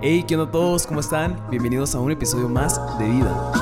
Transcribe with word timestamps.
Hey, 0.00 0.24
¿qué 0.28 0.36
onda 0.36 0.48
a 0.48 0.52
todos? 0.52 0.86
¿Cómo 0.86 1.00
están? 1.00 1.44
Bienvenidos 1.50 1.92
a 1.96 1.98
un 1.98 2.12
episodio 2.12 2.48
más 2.48 2.80
de 3.00 3.08
Vida. 3.08 3.52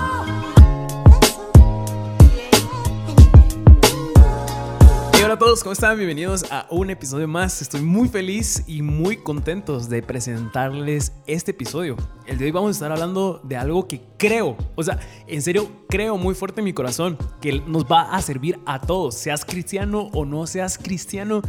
Hey, 5.15 5.23
hola 5.25 5.33
a 5.33 5.39
todos, 5.39 5.63
¿cómo 5.63 5.73
están? 5.73 5.97
Bienvenidos 5.97 6.45
a 6.53 6.67
un 6.69 6.91
episodio 6.91 7.27
más. 7.27 7.63
Estoy 7.63 7.81
muy 7.81 8.11
feliz 8.11 8.65
y 8.67 8.83
muy 8.83 9.17
contentos 9.17 9.89
de 9.89 10.03
presentarles 10.03 11.15
este 11.27 11.53
episodio. 11.53 11.97
El 12.27 12.37
de 12.37 12.45
hoy 12.45 12.51
vamos 12.51 12.69
a 12.69 12.73
estar 12.73 12.93
hablando 12.93 13.41
de 13.43 13.57
algo 13.57 13.89
que 13.89 14.03
creo, 14.19 14.59
o 14.75 14.83
sea, 14.83 15.01
en 15.27 15.41
serio 15.41 15.71
creo 15.89 16.19
muy 16.19 16.35
fuerte 16.35 16.61
en 16.61 16.67
mi 16.67 16.75
corazón, 16.75 17.17
que 17.41 17.63
nos 17.67 17.87
va 17.87 18.15
a 18.15 18.21
servir 18.21 18.61
a 18.67 18.79
todos, 18.79 19.15
seas 19.15 19.47
cristiano 19.47 20.11
o 20.13 20.27
no 20.27 20.47
seas 20.47 20.77
cristiano 20.77 21.41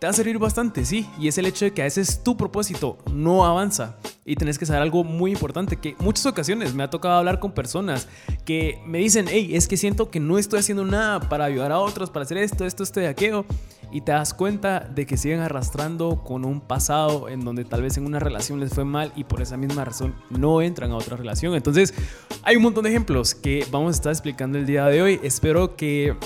te 0.00 0.06
va 0.06 0.12
a 0.12 0.14
servir 0.14 0.38
bastante, 0.38 0.86
sí, 0.86 1.06
y 1.18 1.28
es 1.28 1.36
el 1.36 1.44
hecho 1.44 1.66
de 1.66 1.72
que 1.72 1.82
a 1.82 1.84
veces 1.84 2.24
tu 2.24 2.34
propósito 2.34 2.96
no 3.12 3.44
avanza 3.44 3.98
y 4.24 4.34
tenés 4.34 4.58
que 4.58 4.64
saber 4.64 4.80
algo 4.80 5.04
muy 5.04 5.30
importante, 5.30 5.76
que 5.76 5.94
muchas 5.98 6.24
ocasiones 6.24 6.72
me 6.72 6.82
ha 6.82 6.88
tocado 6.88 7.16
hablar 7.16 7.38
con 7.38 7.52
personas 7.52 8.08
que 8.46 8.80
me 8.86 8.96
dicen, 8.96 9.26
hey, 9.28 9.50
es 9.52 9.68
que 9.68 9.76
siento 9.76 10.10
que 10.10 10.18
no 10.18 10.38
estoy 10.38 10.60
haciendo 10.60 10.86
nada 10.86 11.20
para 11.28 11.44
ayudar 11.44 11.70
a 11.70 11.80
otros, 11.80 12.08
para 12.08 12.24
hacer 12.24 12.38
esto, 12.38 12.64
esto, 12.64 12.82
esto 12.82 13.02
y 13.02 13.04
aquello, 13.04 13.44
y 13.92 14.00
te 14.00 14.12
das 14.12 14.32
cuenta 14.32 14.80
de 14.80 15.04
que 15.04 15.18
siguen 15.18 15.40
arrastrando 15.40 16.22
con 16.24 16.46
un 16.46 16.62
pasado 16.62 17.28
en 17.28 17.44
donde 17.44 17.66
tal 17.66 17.82
vez 17.82 17.98
en 17.98 18.06
una 18.06 18.20
relación 18.20 18.58
les 18.58 18.72
fue 18.72 18.86
mal 18.86 19.12
y 19.16 19.24
por 19.24 19.42
esa 19.42 19.58
misma 19.58 19.84
razón 19.84 20.14
no 20.30 20.62
entran 20.62 20.92
a 20.92 20.96
otra 20.96 21.18
relación. 21.18 21.54
Entonces, 21.54 21.92
hay 22.42 22.56
un 22.56 22.62
montón 22.62 22.84
de 22.84 22.90
ejemplos 22.90 23.34
que 23.34 23.66
vamos 23.70 23.88
a 23.88 23.96
estar 23.96 24.12
explicando 24.12 24.56
el 24.56 24.64
día 24.64 24.86
de 24.86 25.02
hoy. 25.02 25.20
Espero 25.22 25.76
que 25.76 26.16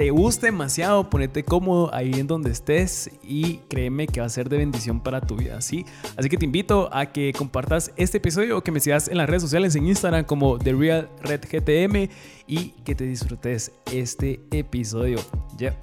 te 0.00 0.08
guste 0.08 0.46
demasiado, 0.46 1.10
ponete 1.10 1.44
cómodo 1.44 1.94
ahí 1.94 2.14
en 2.14 2.26
donde 2.26 2.50
estés 2.50 3.10
y 3.22 3.58
créeme 3.68 4.06
que 4.06 4.20
va 4.20 4.26
a 4.26 4.30
ser 4.30 4.48
de 4.48 4.56
bendición 4.56 5.02
para 5.02 5.20
tu 5.20 5.36
vida, 5.36 5.60
¿sí? 5.60 5.84
Así 6.16 6.30
que 6.30 6.38
te 6.38 6.46
invito 6.46 6.88
a 6.90 7.12
que 7.12 7.34
compartas 7.36 7.92
este 7.96 8.16
episodio 8.16 8.56
o 8.56 8.62
que 8.62 8.72
me 8.72 8.80
sigas 8.80 9.08
en 9.08 9.18
las 9.18 9.28
redes 9.28 9.42
sociales 9.42 9.76
en 9.76 9.86
Instagram 9.86 10.24
como 10.24 10.58
The 10.58 10.72
Real 10.72 11.10
Red 11.20 11.42
GTM 11.42 12.10
y 12.46 12.70
que 12.82 12.94
te 12.94 13.04
disfrutes 13.04 13.72
este 13.92 14.40
episodio. 14.50 15.18
Ya. 15.58 15.78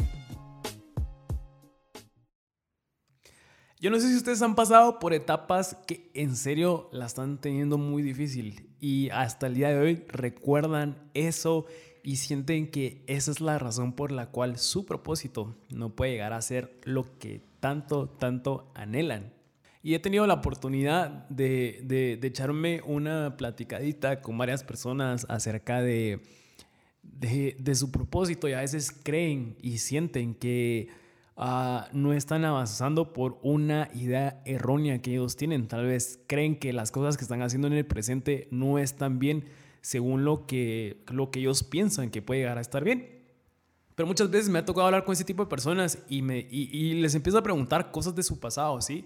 Yo 3.80 3.92
no 3.92 4.00
sé 4.00 4.10
si 4.10 4.16
ustedes 4.16 4.42
han 4.42 4.56
pasado 4.56 4.98
por 4.98 5.14
etapas 5.14 5.78
que 5.86 6.10
en 6.16 6.36
serio 6.36 6.90
la 6.92 7.06
están 7.06 7.40
teniendo 7.40 7.78
muy 7.78 8.02
difícil 8.02 8.68
y 8.80 9.12
hasta 9.12 9.46
el 9.46 9.54
día 9.54 9.70
de 9.70 9.78
hoy 9.78 10.06
recuerdan 10.08 10.98
eso 11.14 11.68
y 12.08 12.16
sienten 12.16 12.72
que 12.72 13.04
esa 13.06 13.32
es 13.32 13.42
la 13.42 13.60
razón 13.60 13.92
por 13.92 14.14
la 14.14 14.28
cual 14.28 14.58
su 14.58 14.86
propósito 14.86 15.58
no 15.68 15.94
puede 15.94 16.14
llegar 16.14 16.32
a 16.32 16.42
ser 16.42 16.80
lo 16.86 17.20
que 17.20 17.42
tanto, 17.60 18.08
tanto 18.08 18.72
anhelan. 18.76 19.34
Y 19.84 19.94
he 19.94 20.00
tenido 20.00 20.26
la 20.26 20.36
oportunidad 20.36 21.28
de, 21.28 21.82
de, 21.84 22.26
echarme 22.26 22.82
una 22.86 23.36
platicadita 23.36 24.22
con 24.22 24.38
varias 24.38 24.64
personas 24.64 25.26
acerca 25.28 25.82
de, 25.82 26.22
de, 27.04 27.76
su 27.76 27.92
propósito 27.92 28.48
y 28.48 28.54
a 28.54 28.62
veces 28.62 28.94
creen 29.04 29.58
y 29.62 29.80
sienten 29.80 30.34
que 30.34 30.88
uh, 31.36 31.90
no 31.92 32.14
están 32.14 32.46
avanzando 32.46 33.12
por 33.12 33.38
una 33.42 33.90
idea 33.94 34.42
errónea 34.46 35.02
que 35.02 35.12
ellos 35.12 35.36
tienen. 35.36 35.68
Tal 35.68 35.86
vez 35.86 36.22
creen 36.26 36.58
que 36.58 36.72
las 36.72 36.90
cosas 36.90 37.18
que 37.18 37.26
están 37.26 37.42
haciendo 37.42 37.68
en 37.68 37.74
el 37.74 37.86
presente 37.86 38.48
no 38.50 38.80
están 38.80 39.20
bien 39.20 39.44
según 39.88 40.26
lo 40.26 40.46
que, 40.46 41.02
lo 41.08 41.32
que 41.32 41.40
ellos 41.40 41.64
piensan 41.64 42.10
que 42.10 42.22
puede 42.22 42.42
llegar 42.42 42.58
a 42.58 42.62
estar 42.62 42.84
bien. 42.84 43.22
Pero 43.96 44.06
muchas 44.06 44.30
veces 44.30 44.50
me 44.50 44.60
ha 44.60 44.66
tocado 44.66 44.86
hablar 44.86 45.06
con 45.06 45.14
ese 45.14 45.24
tipo 45.24 45.46
de 45.46 45.50
personas 45.50 46.00
y, 46.10 46.22
me, 46.22 46.40
y, 46.40 46.96
les 46.96 47.16
empiezo 47.16 47.38
a 47.38 47.42
preguntar 47.42 47.90
cosas 47.90 48.14
de 48.14 48.22
su 48.22 48.38
pasado, 48.38 48.82
¿sí? 48.82 49.06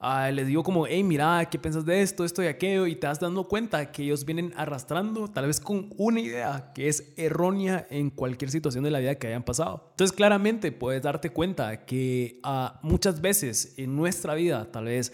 Uh, 0.00 0.32
les 0.32 0.48
digo 0.48 0.64
como, 0.64 0.88
hey, 0.88 1.04
mira, 1.04 1.48
¿qué 1.48 1.60
piensas 1.60 1.86
de 1.86 2.02
esto, 2.02 2.24
esto 2.24 2.42
y 2.42 2.48
aquello? 2.48 2.88
Y 2.88 2.96
te 2.96 3.06
vas 3.06 3.20
dando 3.20 3.44
cuenta 3.44 3.92
que 3.92 4.02
ellos 4.02 4.24
vienen 4.24 4.52
arrastrando 4.56 5.28
tal 5.28 5.46
vez 5.46 5.60
con 5.60 5.90
una 5.96 6.18
idea 6.18 6.72
que 6.74 6.88
es 6.88 7.12
errónea 7.16 7.86
en 7.88 8.10
cualquier 8.10 8.50
situación 8.50 8.82
de 8.82 8.90
la 8.90 8.98
vida 8.98 9.14
que 9.14 9.28
hayan 9.28 9.44
pasado. 9.44 9.90
Entonces 9.92 10.14
claramente 10.14 10.72
puedes 10.72 11.04
darte 11.04 11.30
cuenta 11.30 11.86
que 11.86 12.40
uh, 12.44 12.76
muchas 12.82 13.20
veces 13.20 13.74
en 13.76 13.94
nuestra 13.94 14.34
vida, 14.34 14.72
tal 14.72 14.86
vez 14.86 15.12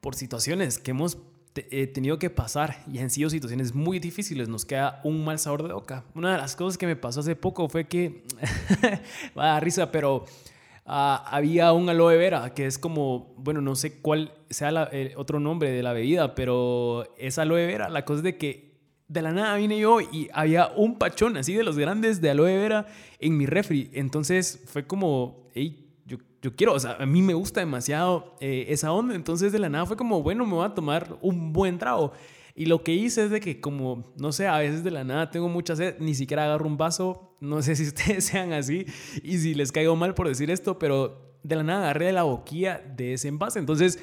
por 0.00 0.14
situaciones 0.14 0.78
que 0.78 0.92
hemos 0.92 1.18
he 1.54 1.86
tenido 1.86 2.18
que 2.18 2.30
pasar 2.30 2.82
y 2.90 2.98
han 2.98 3.10
sido 3.10 3.28
situaciones 3.28 3.74
muy 3.74 3.98
difíciles, 3.98 4.48
nos 4.48 4.64
queda 4.64 5.00
un 5.04 5.24
mal 5.24 5.38
sabor 5.38 5.66
de 5.66 5.72
boca. 5.72 6.04
Una 6.14 6.32
de 6.32 6.38
las 6.38 6.56
cosas 6.56 6.78
que 6.78 6.86
me 6.86 6.96
pasó 6.96 7.20
hace 7.20 7.36
poco 7.36 7.68
fue 7.68 7.84
que, 7.84 8.24
va 9.38 9.44
a 9.44 9.52
dar 9.54 9.64
risa, 9.64 9.92
pero 9.92 10.24
ah, 10.86 11.24
había 11.30 11.72
un 11.72 11.88
aloe 11.88 12.16
vera 12.16 12.54
que 12.54 12.66
es 12.66 12.78
como, 12.78 13.34
bueno, 13.36 13.60
no 13.60 13.76
sé 13.76 14.00
cuál 14.00 14.32
sea 14.50 14.70
el 14.92 15.12
otro 15.16 15.40
nombre 15.40 15.70
de 15.70 15.82
la 15.82 15.92
bebida, 15.92 16.34
pero 16.34 17.04
es 17.18 17.38
aloe 17.38 17.66
vera. 17.66 17.88
La 17.88 18.04
cosa 18.04 18.18
es 18.18 18.24
de 18.24 18.38
que 18.38 18.72
de 19.08 19.20
la 19.20 19.32
nada 19.32 19.56
vine 19.56 19.78
yo 19.78 20.00
y 20.00 20.30
había 20.32 20.68
un 20.74 20.96
pachón 20.96 21.36
así 21.36 21.52
de 21.52 21.64
los 21.64 21.76
grandes 21.76 22.22
de 22.22 22.30
aloe 22.30 22.56
vera 22.56 22.86
en 23.18 23.36
mi 23.36 23.44
refri. 23.44 23.90
Entonces 23.92 24.62
fue 24.66 24.86
como, 24.86 25.50
hey, 25.54 25.81
yo 26.42 26.56
quiero, 26.56 26.74
o 26.74 26.80
sea, 26.80 26.96
a 26.98 27.06
mí 27.06 27.22
me 27.22 27.34
gusta 27.34 27.60
demasiado 27.60 28.36
eh, 28.40 28.66
esa 28.68 28.92
onda, 28.92 29.14
entonces 29.14 29.52
de 29.52 29.60
la 29.60 29.68
nada 29.68 29.86
fue 29.86 29.96
como, 29.96 30.22
bueno, 30.22 30.44
me 30.44 30.54
voy 30.54 30.66
a 30.66 30.74
tomar 30.74 31.16
un 31.22 31.52
buen 31.52 31.78
trago. 31.78 32.12
Y 32.54 32.66
lo 32.66 32.82
que 32.82 32.92
hice 32.92 33.24
es 33.24 33.30
de 33.30 33.40
que 33.40 33.60
como, 33.60 34.12
no 34.18 34.32
sé, 34.32 34.48
a 34.48 34.58
veces 34.58 34.82
de 34.82 34.90
la 34.90 35.04
nada 35.04 35.30
tengo 35.30 35.48
mucha 35.48 35.76
sed, 35.76 35.96
ni 36.00 36.14
siquiera 36.14 36.44
agarro 36.44 36.66
un 36.66 36.76
vaso, 36.76 37.36
no 37.40 37.62
sé 37.62 37.76
si 37.76 37.84
ustedes 37.86 38.24
sean 38.24 38.52
así 38.52 38.84
y 39.22 39.38
si 39.38 39.54
les 39.54 39.70
caigo 39.70 39.94
mal 39.94 40.14
por 40.14 40.28
decir 40.28 40.50
esto, 40.50 40.78
pero 40.78 41.38
de 41.44 41.56
la 41.56 41.62
nada 41.62 41.84
agarré 41.84 42.06
de 42.06 42.12
la 42.12 42.24
boquilla 42.24 42.82
de 42.96 43.14
ese 43.14 43.28
envase. 43.28 43.60
Entonces 43.60 44.00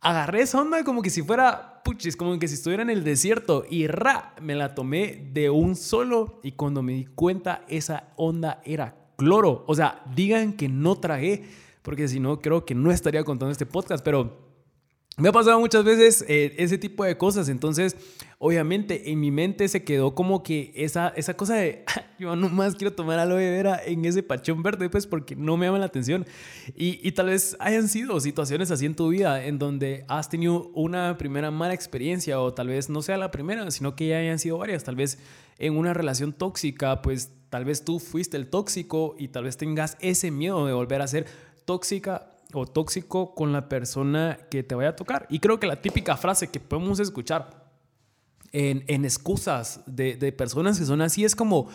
agarré 0.00 0.42
esa 0.42 0.60
onda 0.60 0.84
como 0.84 1.02
que 1.02 1.10
si 1.10 1.22
fuera, 1.22 1.82
puchis, 1.84 2.16
como 2.16 2.38
que 2.38 2.46
si 2.46 2.54
estuviera 2.54 2.84
en 2.84 2.90
el 2.90 3.02
desierto 3.02 3.64
y 3.68 3.88
ra, 3.88 4.34
me 4.40 4.54
la 4.54 4.76
tomé 4.76 5.28
de 5.32 5.50
un 5.50 5.74
solo 5.74 6.40
y 6.44 6.52
cuando 6.52 6.82
me 6.82 6.92
di 6.92 7.04
cuenta 7.04 7.64
esa 7.68 8.12
onda 8.16 8.62
era 8.64 9.03
cloro. 9.16 9.64
O 9.66 9.74
sea, 9.74 10.02
digan 10.14 10.52
que 10.52 10.68
no 10.68 10.96
tragué 10.96 11.44
porque 11.84 12.08
si 12.08 12.18
no, 12.18 12.40
creo 12.40 12.64
que 12.64 12.74
no 12.74 12.90
estaría 12.90 13.24
contando 13.24 13.52
este 13.52 13.66
podcast, 13.66 14.02
pero 14.02 14.38
me 15.18 15.28
ha 15.28 15.32
pasado 15.32 15.60
muchas 15.60 15.84
veces 15.84 16.24
eh, 16.28 16.54
ese 16.56 16.78
tipo 16.78 17.04
de 17.04 17.16
cosas, 17.18 17.48
entonces 17.50 17.94
obviamente 18.46 19.10
en 19.10 19.20
mi 19.20 19.30
mente 19.30 19.66
se 19.68 19.84
quedó 19.84 20.14
como 20.14 20.42
que 20.42 20.70
esa, 20.76 21.08
esa 21.16 21.34
cosa 21.34 21.54
de 21.54 21.82
yo 22.18 22.36
nomás 22.36 22.74
quiero 22.74 22.92
tomar 22.92 23.18
aloe 23.18 23.38
vera 23.38 23.80
en 23.82 24.04
ese 24.04 24.22
pachón 24.22 24.62
verde, 24.62 24.90
pues 24.90 25.06
porque 25.06 25.34
no 25.34 25.56
me 25.56 25.64
llama 25.64 25.78
la 25.78 25.86
atención. 25.86 26.26
Y, 26.76 27.00
y, 27.02 27.12
tal 27.12 27.28
vez 27.28 27.56
hayan 27.58 27.88
sido 27.88 28.20
situaciones 28.20 28.70
así 28.70 28.84
en 28.84 28.96
tu 28.96 29.08
vida 29.08 29.46
en 29.46 29.58
donde 29.58 30.04
has 30.08 30.28
tenido 30.28 30.68
una 30.74 31.16
primera 31.16 31.50
mala 31.50 31.72
experiencia 31.72 32.38
o 32.38 32.52
tal 32.52 32.68
vez 32.68 32.90
no 32.90 33.00
sea 33.00 33.16
la 33.16 33.30
primera, 33.30 33.70
sino 33.70 33.96
que 33.96 34.08
ya 34.08 34.18
hayan 34.18 34.38
sido 34.38 34.58
varias, 34.58 34.84
tal 34.84 34.96
vez 34.96 35.18
en 35.58 35.78
una 35.78 35.94
relación 35.94 36.34
tóxica, 36.34 37.00
pues 37.00 37.32
tal 37.48 37.64
vez 37.64 37.82
tú 37.82 37.98
fuiste 37.98 38.36
el 38.36 38.50
tóxico 38.50 39.16
y 39.18 39.28
tal 39.28 39.44
vez 39.44 39.56
tengas 39.56 39.96
ese 40.00 40.30
miedo 40.30 40.66
de 40.66 40.74
volver 40.74 41.00
a 41.00 41.06
ser 41.06 41.24
tóxica 41.64 42.28
o 42.52 42.66
tóxico 42.66 43.34
con 43.34 43.54
la 43.54 43.70
persona 43.70 44.38
que 44.50 44.62
te 44.62 44.74
vaya 44.74 44.90
a 44.90 44.96
tocar. 44.96 45.26
Y 45.30 45.38
creo 45.38 45.58
que 45.58 45.66
la 45.66 45.80
típica 45.80 46.18
frase 46.18 46.48
que 46.48 46.60
podemos 46.60 47.00
escuchar 47.00 47.63
en, 48.54 48.84
en 48.86 49.04
excusas 49.04 49.82
de, 49.84 50.14
de, 50.14 50.30
personas 50.30 50.78
que 50.78 50.84
son 50.84 51.02
así 51.02 51.24
es 51.24 51.34
como, 51.34 51.68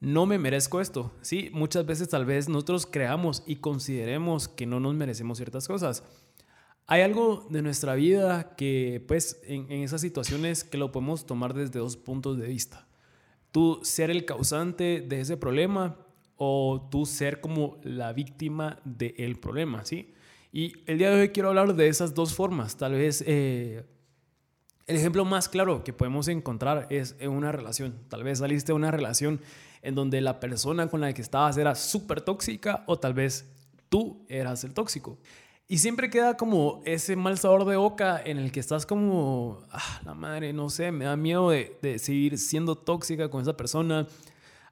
no 0.00 0.26
me 0.26 0.38
merezco 0.38 0.82
esto. 0.82 1.10
Sí, 1.22 1.48
muchas 1.54 1.86
veces 1.86 2.10
tal 2.10 2.26
vez 2.26 2.46
nosotros 2.50 2.84
creamos 2.84 3.42
y 3.46 3.56
consideremos 3.56 4.46
que 4.46 4.66
no 4.66 4.78
nos 4.78 4.94
merecemos 4.94 5.38
ciertas 5.38 5.66
cosas. 5.66 6.04
Hay 6.86 7.00
algo 7.00 7.46
de 7.48 7.62
nuestra 7.62 7.94
vida 7.94 8.54
que, 8.54 9.02
pues, 9.08 9.40
en, 9.44 9.72
en 9.72 9.82
esas 9.82 10.02
situaciones 10.02 10.62
que 10.62 10.76
lo 10.76 10.92
podemos 10.92 11.24
tomar 11.24 11.54
desde 11.54 11.78
dos 11.78 11.96
puntos 11.96 12.36
de 12.36 12.48
vista. 12.48 12.86
Tú 13.50 13.80
ser 13.82 14.10
el 14.10 14.26
causante 14.26 15.00
de 15.00 15.22
ese 15.22 15.38
problema 15.38 15.96
o 16.36 16.86
tú 16.90 17.06
ser 17.06 17.40
como 17.40 17.78
la 17.82 18.12
víctima 18.12 18.78
del 18.84 19.38
problema, 19.38 19.86
¿sí? 19.86 20.12
Y 20.52 20.74
el 20.84 20.98
día 20.98 21.08
de 21.08 21.18
hoy 21.22 21.28
quiero 21.30 21.48
hablar 21.48 21.74
de 21.74 21.88
esas 21.88 22.14
dos 22.14 22.34
formas. 22.34 22.76
Tal 22.76 22.92
vez 22.92 23.24
eh, 23.26 23.86
el 24.86 24.96
ejemplo 24.96 25.24
más 25.24 25.48
claro 25.48 25.82
que 25.82 25.92
podemos 25.92 26.28
encontrar 26.28 26.86
es 26.90 27.16
en 27.18 27.30
una 27.30 27.50
relación. 27.50 27.98
Tal 28.08 28.22
vez 28.22 28.38
saliste 28.38 28.72
de 28.72 28.76
una 28.76 28.90
relación 28.90 29.40
en 29.82 29.94
donde 29.94 30.20
la 30.20 30.38
persona 30.38 30.88
con 30.88 31.00
la 31.00 31.12
que 31.12 31.22
estabas 31.22 31.56
era 31.56 31.74
súper 31.74 32.20
tóxica 32.20 32.84
o 32.86 32.98
tal 32.98 33.14
vez 33.14 33.46
tú 33.88 34.24
eras 34.28 34.62
el 34.64 34.74
tóxico. 34.74 35.18
Y 35.68 35.78
siempre 35.78 36.10
queda 36.10 36.36
como 36.36 36.80
ese 36.84 37.16
mal 37.16 37.38
sabor 37.38 37.64
de 37.64 37.76
boca 37.76 38.22
en 38.24 38.38
el 38.38 38.52
que 38.52 38.60
estás 38.60 38.86
como, 38.86 39.64
ah, 39.72 40.00
la 40.04 40.14
madre, 40.14 40.52
no 40.52 40.70
sé, 40.70 40.92
me 40.92 41.04
da 41.04 41.16
miedo 41.16 41.50
de, 41.50 41.76
de 41.82 41.98
seguir 41.98 42.38
siendo 42.38 42.76
tóxica 42.76 43.28
con 43.28 43.42
esa 43.42 43.56
persona 43.56 44.06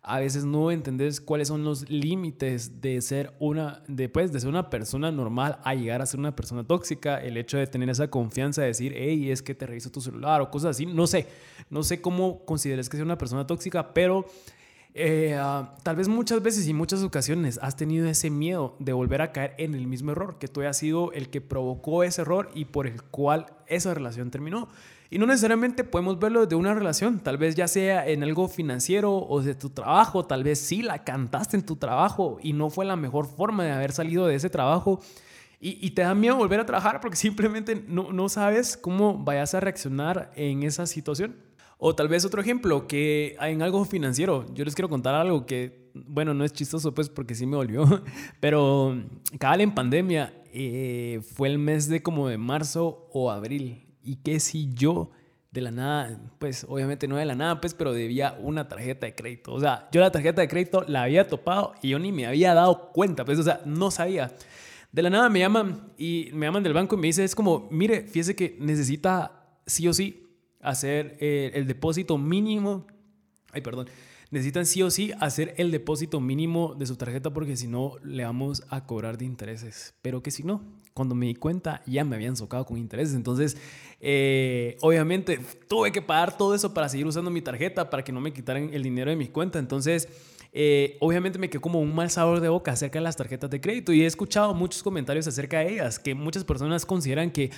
a 0.06 0.20
veces 0.20 0.44
no 0.44 0.70
entendés 0.70 1.20
cuáles 1.20 1.48
son 1.48 1.64
los 1.64 1.88
límites 1.88 2.82
de 2.82 3.00
ser 3.00 3.32
una, 3.38 3.82
después 3.88 4.32
de 4.32 4.40
ser 4.40 4.50
una 4.50 4.68
persona 4.68 5.10
normal 5.10 5.58
a 5.64 5.74
llegar 5.74 6.02
a 6.02 6.06
ser 6.06 6.20
una 6.20 6.36
persona 6.36 6.62
tóxica, 6.62 7.18
el 7.18 7.38
hecho 7.38 7.56
de 7.56 7.66
tener 7.66 7.88
esa 7.88 8.08
confianza 8.08 8.60
de 8.60 8.68
decir, 8.68 8.92
hey, 8.94 9.30
es 9.30 9.40
que 9.40 9.54
te 9.54 9.66
reviso 9.66 9.90
tu 9.90 10.02
celular 10.02 10.42
o 10.42 10.50
cosas 10.50 10.72
así, 10.72 10.84
no 10.84 11.06
sé, 11.06 11.26
no 11.70 11.82
sé 11.82 12.02
cómo 12.02 12.44
consideres 12.44 12.90
que 12.90 12.98
sea 12.98 13.04
una 13.04 13.16
persona 13.16 13.46
tóxica, 13.46 13.94
pero 13.94 14.26
eh, 14.92 15.36
ah, 15.40 15.74
tal 15.82 15.96
vez 15.96 16.06
muchas 16.06 16.42
veces 16.42 16.68
y 16.68 16.74
muchas 16.74 17.02
ocasiones 17.02 17.58
has 17.62 17.74
tenido 17.74 18.06
ese 18.06 18.28
miedo 18.28 18.76
de 18.78 18.92
volver 18.92 19.22
a 19.22 19.32
caer 19.32 19.54
en 19.56 19.74
el 19.74 19.86
mismo 19.86 20.12
error, 20.12 20.38
que 20.38 20.48
tú 20.48 20.60
hayas 20.60 20.76
sido 20.76 21.12
el 21.12 21.30
que 21.30 21.40
provocó 21.40 22.04
ese 22.04 22.20
error 22.20 22.50
y 22.54 22.66
por 22.66 22.86
el 22.86 23.02
cual 23.02 23.46
esa 23.66 23.94
relación 23.94 24.30
terminó. 24.30 24.68
Y 25.14 25.18
no 25.18 25.26
necesariamente 25.26 25.84
podemos 25.84 26.18
verlo 26.18 26.40
desde 26.40 26.56
una 26.56 26.74
relación, 26.74 27.20
tal 27.20 27.38
vez 27.38 27.54
ya 27.54 27.68
sea 27.68 28.04
en 28.08 28.24
algo 28.24 28.48
financiero 28.48 29.14
o 29.16 29.40
de 29.42 29.54
tu 29.54 29.70
trabajo, 29.70 30.24
tal 30.24 30.42
vez 30.42 30.58
sí 30.58 30.82
la 30.82 31.04
cantaste 31.04 31.56
en 31.56 31.64
tu 31.64 31.76
trabajo 31.76 32.38
y 32.42 32.52
no 32.52 32.68
fue 32.68 32.84
la 32.84 32.96
mejor 32.96 33.28
forma 33.28 33.62
de 33.62 33.70
haber 33.70 33.92
salido 33.92 34.26
de 34.26 34.34
ese 34.34 34.50
trabajo. 34.50 35.00
Y, 35.60 35.88
te 35.92 36.02
da 36.02 36.16
miedo 36.16 36.34
volver 36.34 36.58
a 36.58 36.66
trabajar 36.66 37.00
porque 37.00 37.16
simplemente 37.28 37.84
no, 37.86 38.10
no 38.12 38.28
sabes 38.28 38.76
cómo 38.76 39.16
vayas 39.16 39.54
a 39.54 39.60
reaccionar 39.60 40.32
en 40.34 40.64
esa 40.64 40.84
situación. 40.84 41.36
O 41.78 41.94
tal 41.94 42.08
vez 42.08 42.24
otro 42.24 42.40
ejemplo, 42.40 42.88
que 42.88 43.36
en 43.40 43.62
algo 43.62 43.84
financiero, 43.84 44.44
yo 44.52 44.64
les 44.64 44.74
quiero 44.74 44.88
contar 44.88 45.14
algo 45.14 45.46
que, 45.46 45.92
bueno, 45.94 46.34
no 46.34 46.44
es 46.44 46.52
chistoso 46.52 46.92
pues 46.92 47.08
porque 47.08 47.36
sí 47.36 47.46
me 47.46 47.54
volvió, 47.54 48.02
pero 48.40 49.00
cabal 49.38 49.60
en 49.60 49.76
pandemia 49.76 50.34
eh, 50.52 51.20
fue 51.36 51.50
el 51.50 51.60
mes 51.60 51.88
de 51.88 52.02
como 52.02 52.26
de 52.26 52.36
marzo 52.36 53.06
o 53.12 53.30
abril. 53.30 53.83
Y 54.04 54.16
que 54.16 54.38
si 54.38 54.72
yo 54.72 55.10
de 55.50 55.60
la 55.60 55.70
nada, 55.70 56.20
pues 56.38 56.66
obviamente 56.68 57.06
no 57.06 57.16
de 57.16 57.24
la 57.24 57.34
nada, 57.34 57.60
pues, 57.60 57.74
pero 57.74 57.92
debía 57.92 58.36
una 58.40 58.68
tarjeta 58.68 59.06
de 59.06 59.14
crédito. 59.14 59.52
O 59.52 59.60
sea, 59.60 59.88
yo 59.92 60.00
la 60.00 60.10
tarjeta 60.10 60.40
de 60.40 60.48
crédito 60.48 60.84
la 60.88 61.04
había 61.04 61.28
topado 61.28 61.74
y 61.80 61.90
yo 61.90 61.98
ni 61.98 62.10
me 62.10 62.26
había 62.26 62.54
dado 62.54 62.90
cuenta, 62.92 63.24
pues, 63.24 63.38
o 63.38 63.42
sea, 63.44 63.60
no 63.64 63.90
sabía. 63.90 64.32
De 64.90 65.02
la 65.02 65.10
nada 65.10 65.28
me 65.28 65.38
llaman 65.38 65.92
y 65.96 66.30
me 66.32 66.46
llaman 66.46 66.62
del 66.62 66.72
banco 66.72 66.96
y 66.96 66.98
me 66.98 67.06
dice, 67.06 67.24
es 67.24 67.34
como, 67.34 67.68
mire, 67.70 68.02
fíjese 68.02 68.34
que 68.34 68.56
necesita 68.60 69.44
sí 69.64 69.86
o 69.86 69.94
sí 69.94 70.26
hacer 70.60 71.16
eh, 71.20 71.52
el 71.54 71.66
depósito 71.66 72.18
mínimo. 72.18 72.86
Ay, 73.52 73.60
perdón. 73.60 73.88
Necesitan 74.30 74.66
sí 74.66 74.82
o 74.82 74.90
sí 74.90 75.12
hacer 75.20 75.54
el 75.58 75.70
depósito 75.70 76.20
mínimo 76.20 76.74
de 76.74 76.86
su 76.86 76.96
tarjeta 76.96 77.32
porque 77.32 77.56
si 77.56 77.68
no 77.68 77.92
le 78.02 78.24
vamos 78.24 78.64
a 78.70 78.86
cobrar 78.86 79.18
de 79.18 79.24
intereses. 79.24 79.94
Pero 80.02 80.22
que 80.22 80.32
si 80.32 80.42
no, 80.42 80.62
cuando 80.94 81.16
me 81.16 81.26
di 81.26 81.34
cuenta 81.34 81.82
ya 81.86 82.04
me 82.04 82.14
habían 82.14 82.36
socado 82.36 82.64
con 82.64 82.78
intereses. 82.78 83.14
Entonces, 83.14 83.56
eh, 84.00 84.76
obviamente 84.80 85.40
tuve 85.68 85.90
que 85.90 86.00
pagar 86.00 86.38
todo 86.38 86.54
eso 86.54 86.72
para 86.72 86.88
seguir 86.88 87.06
usando 87.06 87.30
mi 87.30 87.42
tarjeta 87.42 87.90
para 87.90 88.04
que 88.04 88.12
no 88.12 88.20
me 88.20 88.32
quitaran 88.32 88.70
el 88.72 88.82
dinero 88.84 89.10
de 89.10 89.16
mi 89.16 89.26
cuenta. 89.26 89.58
Entonces, 89.58 90.08
eh, 90.52 90.96
obviamente 91.00 91.36
me 91.38 91.50
quedó 91.50 91.60
como 91.60 91.80
un 91.80 91.92
mal 91.92 92.10
sabor 92.10 92.40
de 92.40 92.48
boca 92.48 92.70
acerca 92.70 93.00
de 93.00 93.02
las 93.02 93.16
tarjetas 93.16 93.50
de 93.50 93.60
crédito 93.60 93.92
y 93.92 94.02
he 94.02 94.06
escuchado 94.06 94.54
muchos 94.54 94.84
comentarios 94.84 95.26
acerca 95.26 95.58
de 95.58 95.72
ellas, 95.72 95.98
que 95.98 96.14
muchas 96.14 96.44
personas 96.44 96.86
consideran 96.86 97.32
que 97.32 97.50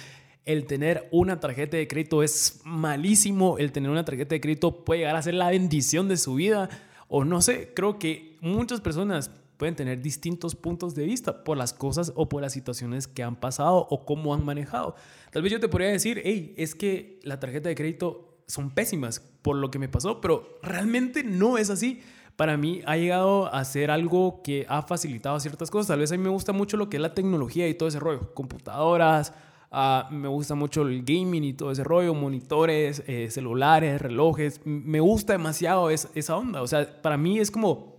el 0.47 0.65
tener 0.65 1.06
una 1.11 1.38
tarjeta 1.38 1.77
de 1.77 1.87
crédito 1.88 2.23
es 2.23 2.62
malísimo, 2.65 3.59
el 3.59 3.71
tener 3.71 3.91
una 3.91 4.05
tarjeta 4.05 4.35
de 4.35 4.41
crédito 4.41 4.85
puede 4.85 5.00
llegar 5.00 5.17
a 5.17 5.21
ser 5.21 5.35
la 5.35 5.50
bendición 5.50 6.09
de 6.09 6.17
su 6.17 6.37
vida, 6.37 6.71
o 7.09 7.25
no 7.25 7.43
sé, 7.43 7.73
creo 7.75 7.99
que 7.99 8.38
muchas 8.41 8.81
personas 8.81 9.31
pueden 9.56 9.75
tener 9.75 10.03
distintos 10.03 10.55
puntos 10.55 10.94
de 10.94 11.05
vista 11.05 11.44
por 11.44 11.56
las 11.56 11.73
cosas 11.73 12.12
o 12.14 12.29
por 12.29 12.43
las 12.43 12.53
situaciones 12.53 13.08
que 13.08 13.23
han 13.23 13.37
pasado 13.37 13.87
o 13.91 14.05
cómo 14.05 14.35
han 14.35 14.44
manejado. 14.44 14.94
Tal 15.31 15.43
vez 15.43 15.53
yo 15.53 15.61
te 15.61 15.69
podría 15.69 15.88
decir, 15.88 16.20
hey, 16.25 16.55
es 16.56 16.75
que 16.75 17.20
la 17.23 17.41
tarjeta 17.41 17.69
de 17.69 17.75
crédito 17.75 18.38
son 18.47 18.70
pésimas 18.70 19.20
por 19.43 19.56
lo 19.56 19.70
que 19.70 19.79
me 19.79 19.88
pasó, 19.88 20.20
pero 20.20 20.58
realmente 20.62 21.25
no 21.25 21.58
es 21.58 21.70
así. 21.70 22.00
Para 22.37 22.56
mí 22.56 22.82
ha 22.87 22.97
llegado 22.97 23.53
a 23.53 23.64
ser 23.64 23.91
algo 23.91 24.43
que 24.43 24.67
ha 24.69 24.82
facilitado 24.82 25.41
ciertas 25.41 25.70
cosas. 25.70 25.88
Tal 25.88 26.00
vez 26.00 26.12
a 26.12 26.17
mí 26.17 26.23
me 26.23 26.29
gusta 26.29 26.52
mucho 26.52 26.76
lo 26.76 26.91
que 26.91 26.99
es 26.99 27.00
la 27.00 27.14
tecnología 27.14 27.67
y 27.69 27.75
todo 27.75 27.88
ese 27.88 27.99
rollo, 27.99 28.35
computadoras, 28.35 29.32
Ah, 29.70 30.09
me 30.11 30.29
gusta 30.29 30.55
mucho 30.55 30.82
el 30.82 31.02
gaming 31.02 31.44
y 31.44 31.52
todo 31.52 31.70
ese 31.73 31.85
rollo, 31.85 32.14
monitores, 32.14 33.02
eh, 33.06 33.29
celulares, 33.31 34.00
relojes. 34.00 34.61
Me 34.64 35.00
gusta 35.00 35.32
demasiado 35.32 35.91
esa 35.91 36.37
onda. 36.37 36.62
O 36.62 36.67
sea, 36.67 37.02
para 37.02 37.17
mí 37.17 37.38
es 37.38 37.50
como, 37.50 37.96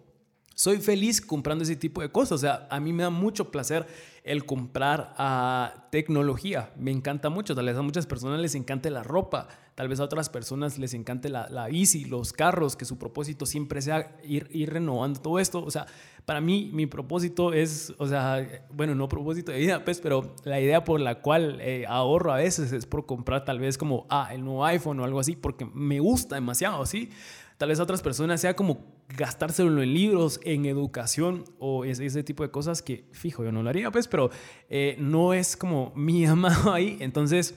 soy 0.57 0.77
feliz 0.79 1.21
comprando 1.21 1.63
ese 1.63 1.75
tipo 1.75 2.01
de 2.01 2.09
cosas. 2.09 2.31
O 2.31 2.37
sea, 2.39 2.67
a 2.71 2.79
mí 2.79 2.91
me 2.91 3.03
da 3.03 3.11
mucho 3.11 3.51
placer 3.51 3.85
el 4.23 4.43
comprar 4.43 5.13
uh, 5.19 5.79
tecnología. 5.91 6.73
Me 6.75 6.89
encanta 6.89 7.29
mucho. 7.29 7.53
Tal 7.53 7.67
vez 7.67 7.77
a 7.77 7.83
muchas 7.83 8.07
personas 8.07 8.39
les 8.39 8.55
encante 8.55 8.89
la 8.89 9.03
ropa. 9.03 9.49
Tal 9.75 9.87
vez 9.87 9.99
a 9.99 10.03
otras 10.05 10.29
personas 10.29 10.79
les 10.79 10.95
encante 10.95 11.29
la, 11.29 11.47
la 11.49 11.67
bici, 11.67 12.05
los 12.05 12.33
carros, 12.33 12.75
que 12.75 12.85
su 12.85 12.97
propósito 12.97 13.45
siempre 13.45 13.83
sea 13.83 14.17
ir, 14.23 14.49
ir 14.51 14.73
renovando 14.73 15.21
todo 15.21 15.37
esto. 15.37 15.63
O 15.63 15.69
sea, 15.69 15.85
para 16.25 16.41
mí, 16.41 16.71
mi 16.73 16.87
propósito 16.87 17.53
es, 17.53 17.93
o 17.99 18.07
sea, 18.07 18.65
bueno, 18.73 18.95
no 18.95 19.07
propósito 19.07 19.51
de 19.51 19.59
vida, 19.59 19.85
pues, 19.85 20.01
pero 20.01 20.33
la 20.43 20.59
idea 20.59 20.83
por 20.83 20.99
la 20.99 21.21
cual 21.21 21.59
eh, 21.61 21.85
ahorro 21.87 22.33
a 22.33 22.37
veces 22.37 22.71
es 22.71 22.87
por 22.87 23.05
comprar 23.05 23.45
tal 23.45 23.59
vez 23.59 23.77
como, 23.77 24.07
ah, 24.09 24.29
el 24.33 24.43
nuevo 24.43 24.65
iPhone 24.65 24.99
o 25.01 25.03
algo 25.03 25.19
así, 25.19 25.35
porque 25.35 25.65
me 25.65 25.99
gusta 25.99 26.33
demasiado, 26.33 26.83
¿sí? 26.87 27.11
Tal 27.57 27.69
vez 27.69 27.79
a 27.79 27.83
otras 27.83 28.03
personas 28.03 28.39
sea 28.39 28.55
como 28.55 28.85
gastárselo 29.09 29.81
en 29.81 29.93
libros, 29.93 30.39
en 30.43 30.65
educación 30.65 31.43
o 31.57 31.85
ese, 31.85 32.23
tipo 32.23 32.43
de 32.43 32.51
cosas 32.51 32.83
que, 32.83 33.09
fijo, 33.13 33.43
yo 33.43 33.51
no 33.51 33.63
lo 33.63 33.69
haría, 33.69 33.89
pues, 33.89 34.07
pero 34.07 34.29
eh, 34.69 34.95
no 34.99 35.33
es 35.33 35.57
como 35.57 35.91
mi 35.95 36.25
amado 36.27 36.71
ahí. 36.71 36.97
Entonces, 36.99 37.55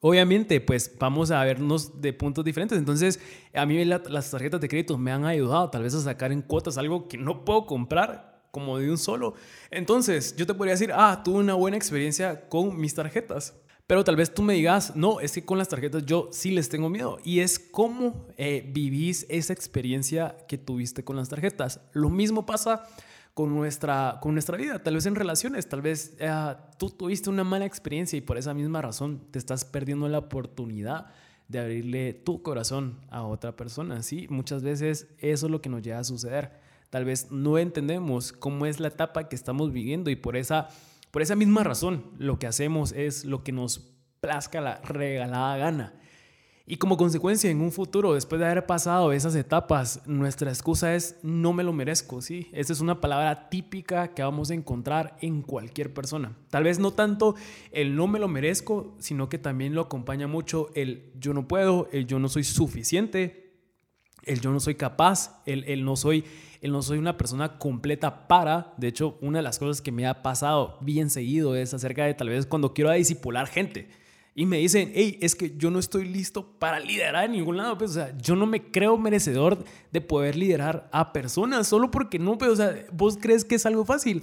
obviamente, 0.00 0.60
pues 0.60 0.92
vamos 0.98 1.30
a 1.30 1.42
vernos 1.44 2.02
de 2.02 2.12
puntos 2.12 2.44
diferentes. 2.44 2.76
Entonces, 2.76 3.20
a 3.54 3.64
mí 3.64 3.82
las 3.84 4.30
tarjetas 4.30 4.60
de 4.60 4.68
crédito 4.68 4.98
me 4.98 5.12
han 5.12 5.24
ayudado 5.24 5.70
tal 5.70 5.82
vez 5.82 5.94
a 5.94 6.00
sacar 6.00 6.30
en 6.30 6.42
cuotas 6.42 6.76
algo 6.76 7.08
que 7.08 7.16
no 7.16 7.44
puedo 7.44 7.64
comprar 7.64 8.48
como 8.50 8.78
de 8.78 8.90
un 8.90 8.98
solo. 8.98 9.34
Entonces, 9.70 10.36
yo 10.36 10.46
te 10.46 10.52
podría 10.52 10.74
decir, 10.74 10.90
ah, 10.92 11.22
tuve 11.24 11.38
una 11.38 11.54
buena 11.54 11.76
experiencia 11.76 12.48
con 12.48 12.78
mis 12.78 12.94
tarjetas. 12.94 13.54
Pero 13.90 14.04
tal 14.04 14.14
vez 14.14 14.32
tú 14.32 14.42
me 14.42 14.54
digas, 14.54 14.94
no, 14.94 15.18
es 15.18 15.32
que 15.32 15.44
con 15.44 15.58
las 15.58 15.66
tarjetas 15.66 16.06
yo 16.06 16.28
sí 16.30 16.52
les 16.52 16.68
tengo 16.68 16.88
miedo. 16.88 17.18
Y 17.24 17.40
es 17.40 17.58
cómo 17.58 18.28
eh, 18.36 18.64
vivís 18.72 19.26
esa 19.28 19.52
experiencia 19.52 20.36
que 20.46 20.58
tuviste 20.58 21.02
con 21.02 21.16
las 21.16 21.28
tarjetas. 21.28 21.80
Lo 21.92 22.08
mismo 22.08 22.46
pasa 22.46 22.86
con 23.34 23.52
nuestra, 23.52 24.20
con 24.22 24.34
nuestra 24.34 24.56
vida, 24.56 24.80
tal 24.80 24.94
vez 24.94 25.06
en 25.06 25.16
relaciones, 25.16 25.68
tal 25.68 25.82
vez 25.82 26.14
eh, 26.20 26.54
tú 26.78 26.90
tuviste 26.90 27.30
una 27.30 27.42
mala 27.42 27.64
experiencia 27.64 28.16
y 28.16 28.20
por 28.20 28.38
esa 28.38 28.54
misma 28.54 28.80
razón 28.80 29.22
te 29.32 29.40
estás 29.40 29.64
perdiendo 29.64 30.08
la 30.08 30.18
oportunidad 30.18 31.06
de 31.48 31.58
abrirle 31.58 32.12
tu 32.12 32.44
corazón 32.44 33.00
a 33.10 33.24
otra 33.24 33.56
persona. 33.56 34.04
Sí, 34.04 34.28
muchas 34.30 34.62
veces 34.62 35.08
eso 35.18 35.46
es 35.46 35.50
lo 35.50 35.60
que 35.60 35.68
nos 35.68 35.82
llega 35.82 35.98
a 35.98 36.04
suceder. 36.04 36.52
Tal 36.90 37.04
vez 37.04 37.32
no 37.32 37.58
entendemos 37.58 38.32
cómo 38.32 38.66
es 38.66 38.78
la 38.78 38.86
etapa 38.86 39.28
que 39.28 39.34
estamos 39.34 39.72
viviendo 39.72 40.10
y 40.10 40.16
por 40.16 40.36
esa, 40.36 40.68
por 41.10 41.22
esa 41.22 41.36
misma 41.36 41.64
razón 41.64 42.12
lo 42.18 42.38
que 42.38 42.46
hacemos 42.46 42.92
es 42.92 43.24
lo 43.24 43.42
que 43.42 43.52
nos 43.52 43.96
plazca 44.20 44.60
la 44.60 44.76
regalada 44.82 45.56
gana. 45.56 45.94
Y 46.70 46.76
como 46.76 46.96
consecuencia, 46.96 47.50
en 47.50 47.62
un 47.62 47.72
futuro, 47.72 48.14
después 48.14 48.38
de 48.38 48.46
haber 48.46 48.64
pasado 48.64 49.10
esas 49.10 49.34
etapas, 49.34 50.06
nuestra 50.06 50.50
excusa 50.50 50.94
es 50.94 51.18
no 51.24 51.52
me 51.52 51.64
lo 51.64 51.72
merezco, 51.72 52.22
¿sí? 52.22 52.46
Esa 52.52 52.72
es 52.72 52.80
una 52.80 53.00
palabra 53.00 53.48
típica 53.48 54.14
que 54.14 54.22
vamos 54.22 54.52
a 54.52 54.54
encontrar 54.54 55.16
en 55.20 55.42
cualquier 55.42 55.92
persona. 55.92 56.36
Tal 56.48 56.62
vez 56.62 56.78
no 56.78 56.92
tanto 56.92 57.34
el 57.72 57.96
no 57.96 58.06
me 58.06 58.20
lo 58.20 58.28
merezco, 58.28 58.94
sino 59.00 59.28
que 59.28 59.38
también 59.38 59.74
lo 59.74 59.80
acompaña 59.80 60.28
mucho 60.28 60.70
el 60.76 61.10
yo 61.18 61.34
no 61.34 61.48
puedo, 61.48 61.88
el 61.90 62.06
yo 62.06 62.20
no 62.20 62.28
soy 62.28 62.44
suficiente, 62.44 63.49
el 64.24 64.40
yo 64.40 64.50
no 64.50 64.60
soy 64.60 64.74
capaz, 64.74 65.40
el, 65.46 65.64
el 65.64 65.84
no 65.84 65.96
soy 65.96 66.24
el 66.60 66.72
no 66.72 66.82
soy 66.82 66.98
una 66.98 67.16
persona 67.16 67.58
completa 67.58 68.28
para. 68.28 68.74
De 68.76 68.88
hecho, 68.88 69.16
una 69.22 69.38
de 69.38 69.42
las 69.42 69.58
cosas 69.58 69.80
que 69.80 69.92
me 69.92 70.06
ha 70.06 70.22
pasado 70.22 70.76
bien 70.82 71.08
seguido 71.08 71.56
es 71.56 71.72
acerca 71.72 72.04
de 72.04 72.12
tal 72.12 72.28
vez 72.28 72.44
cuando 72.44 72.74
quiero 72.74 72.90
disipular 72.92 73.46
gente 73.46 73.88
y 74.34 74.46
me 74.46 74.58
dicen, 74.58 74.92
hey, 74.94 75.18
es 75.20 75.34
que 75.34 75.56
yo 75.56 75.70
no 75.70 75.78
estoy 75.78 76.06
listo 76.06 76.46
para 76.58 76.78
liderar 76.78 77.24
en 77.24 77.32
ningún 77.32 77.56
lado. 77.56 77.76
Pues, 77.76 77.90
o 77.90 77.94
sea, 77.94 78.16
yo 78.18 78.36
no 78.36 78.46
me 78.46 78.70
creo 78.70 78.96
merecedor 78.96 79.64
de 79.90 80.00
poder 80.00 80.36
liderar 80.36 80.88
a 80.92 81.12
personas 81.12 81.66
solo 81.66 81.90
porque 81.90 82.18
no, 82.18 82.38
pero, 82.38 82.54
pues, 82.54 82.60
o 82.60 82.72
sea, 82.72 82.86
vos 82.92 83.18
crees 83.20 83.44
que 83.44 83.56
es 83.56 83.66
algo 83.66 83.84
fácil. 83.84 84.22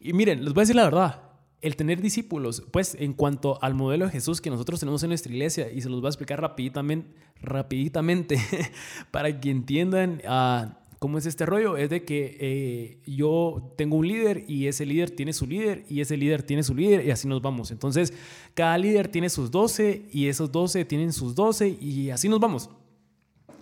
Y 0.00 0.12
miren, 0.12 0.44
les 0.44 0.54
voy 0.54 0.60
a 0.60 0.62
decir 0.62 0.76
la 0.76 0.84
verdad. 0.84 1.22
El 1.60 1.76
tener 1.76 2.00
discípulos, 2.00 2.62
pues 2.70 2.96
en 2.98 3.14
cuanto 3.14 3.62
al 3.62 3.74
modelo 3.74 4.06
de 4.06 4.12
Jesús 4.12 4.40
que 4.40 4.50
nosotros 4.50 4.80
tenemos 4.80 5.02
en 5.02 5.08
nuestra 5.08 5.32
iglesia, 5.32 5.72
y 5.72 5.80
se 5.80 5.88
los 5.88 6.00
voy 6.00 6.08
a 6.08 6.10
explicar 6.10 6.40
rapiditamente, 6.40 7.10
rapiditamente 7.42 8.38
para 9.10 9.40
que 9.40 9.50
entiendan 9.50 10.22
a 10.26 10.78
¿Cómo 10.98 11.16
es 11.16 11.26
este 11.26 11.46
rollo? 11.46 11.76
Es 11.76 11.90
de 11.90 12.04
que 12.04 12.36
eh, 12.40 12.98
yo 13.06 13.72
tengo 13.76 13.96
un 13.96 14.08
líder 14.08 14.44
y 14.48 14.66
ese 14.66 14.84
líder 14.84 15.10
tiene 15.10 15.32
su 15.32 15.46
líder 15.46 15.84
y 15.88 16.00
ese 16.00 16.16
líder 16.16 16.42
tiene 16.42 16.64
su 16.64 16.74
líder 16.74 17.06
y 17.06 17.12
así 17.12 17.28
nos 17.28 17.40
vamos. 17.40 17.70
Entonces, 17.70 18.12
cada 18.54 18.76
líder 18.78 19.06
tiene 19.06 19.30
sus 19.30 19.52
12 19.52 20.06
y 20.10 20.26
esos 20.26 20.50
12 20.50 20.84
tienen 20.86 21.12
sus 21.12 21.36
12 21.36 21.68
y 21.80 22.10
así 22.10 22.28
nos 22.28 22.40
vamos. 22.40 22.70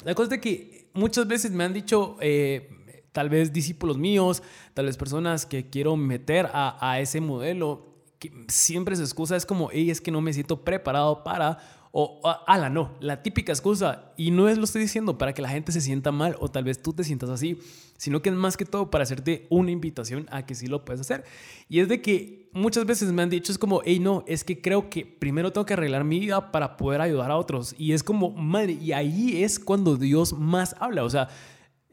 La 0.05 0.15
cosa 0.15 0.37
es 0.37 0.41
que 0.41 0.88
muchas 0.95 1.29
veces 1.29 1.50
me 1.50 1.65
han 1.65 1.75
dicho, 1.75 2.17
eh, 2.23 2.71
tal 3.17 3.31
vez 3.31 3.51
discípulos 3.51 3.97
míos, 3.97 4.43
tal 4.75 4.85
vez 4.85 4.99
personas 4.99 5.47
que 5.47 5.71
quiero 5.71 5.97
meter 5.97 6.51
a, 6.53 7.01
ese 7.01 7.23
modelo, 7.23 7.95
que 8.19 8.31
siempre 8.47 8.95
su 8.95 9.01
excusa 9.01 9.37
es 9.37 9.47
como, 9.47 9.71
hey, 9.73 9.91
es 9.91 10.03
que 10.03 10.11
no 10.11 10.21
me 10.21 10.35
siento 10.35 10.63
preparado 10.63 11.25
para 11.25 11.59
o, 11.93 12.21
ala, 12.47 12.69
no, 12.69 12.93
la 13.01 13.23
típica 13.23 13.53
excusa. 13.53 14.13
Y 14.19 14.33
no 14.33 14.51
es 14.51 14.59
lo 14.59 14.65
estoy 14.65 14.83
diciendo 14.83 15.17
para 15.17 15.33
que 15.33 15.41
la 15.41 15.49
gente 15.49 15.73
se 15.73 15.81
sienta 15.81 16.13
mal 16.13 16.37
o 16.41 16.51
tal 16.51 16.65
vez 16.65 16.83
tú 16.83 16.93
te 16.93 17.05
sientas 17.05 17.31
así, 17.31 17.59
sino 17.97 18.21
que 18.21 18.29
es 18.29 18.35
más 18.35 18.59
que 18.59 18.67
todo 18.67 18.91
para 18.91 19.05
hacerte 19.05 19.47
una 19.49 19.71
invitación 19.71 20.27
a 20.31 20.45
que 20.45 20.55
sí 20.55 20.67
lo 20.67 20.85
puedes 20.85 21.01
hacer. 21.01 21.25
Y 21.71 21.81
es 21.81 21.89
de 21.89 22.03
que 22.03 22.51
muchas 22.53 22.85
veces 22.85 23.13
me 23.13 23.23
han 23.23 23.31
dicho, 23.31 23.51
es 23.51 23.57
como, 23.57 23.81
hey, 23.83 23.99
no, 23.99 24.25
es 24.27 24.45
que 24.45 24.61
creo 24.61 24.91
que 24.91 25.07
primero 25.07 25.55
tengo 25.55 25.65
que 25.65 25.73
arreglar 25.73 26.05
mi 26.05 26.21
vida 26.21 26.53
para 26.53 26.77
poder 26.77 27.01
ayudar 27.01 27.31
a 27.31 27.39
otros. 27.39 27.75
Y 27.79 27.93
es 27.95 28.03
como, 28.03 28.29
madre, 28.29 28.75
y 28.75 28.93
ahí 28.93 29.43
es 29.43 29.59
cuando 29.59 29.97
Dios 29.97 30.35
más 30.35 30.77
habla. 30.79 31.03
O 31.03 31.09
sea, 31.09 31.31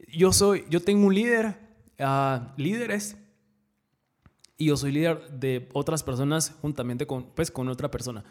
yo 0.08 0.32
soy, 0.32 0.64
yo 0.70 0.80
tengo 0.80 1.06
un 1.06 1.14
líder, 1.14 1.56
uh, 1.98 2.40
líderes, 2.56 3.16
y 4.56 4.66
yo 4.66 4.76
soy 4.76 4.92
líder 4.92 5.30
de 5.30 5.68
otras 5.72 6.02
personas 6.02 6.54
juntamente 6.62 7.06
con, 7.06 7.24
pues, 7.34 7.50
con 7.50 7.68
otra 7.68 7.90
persona. 7.90 8.24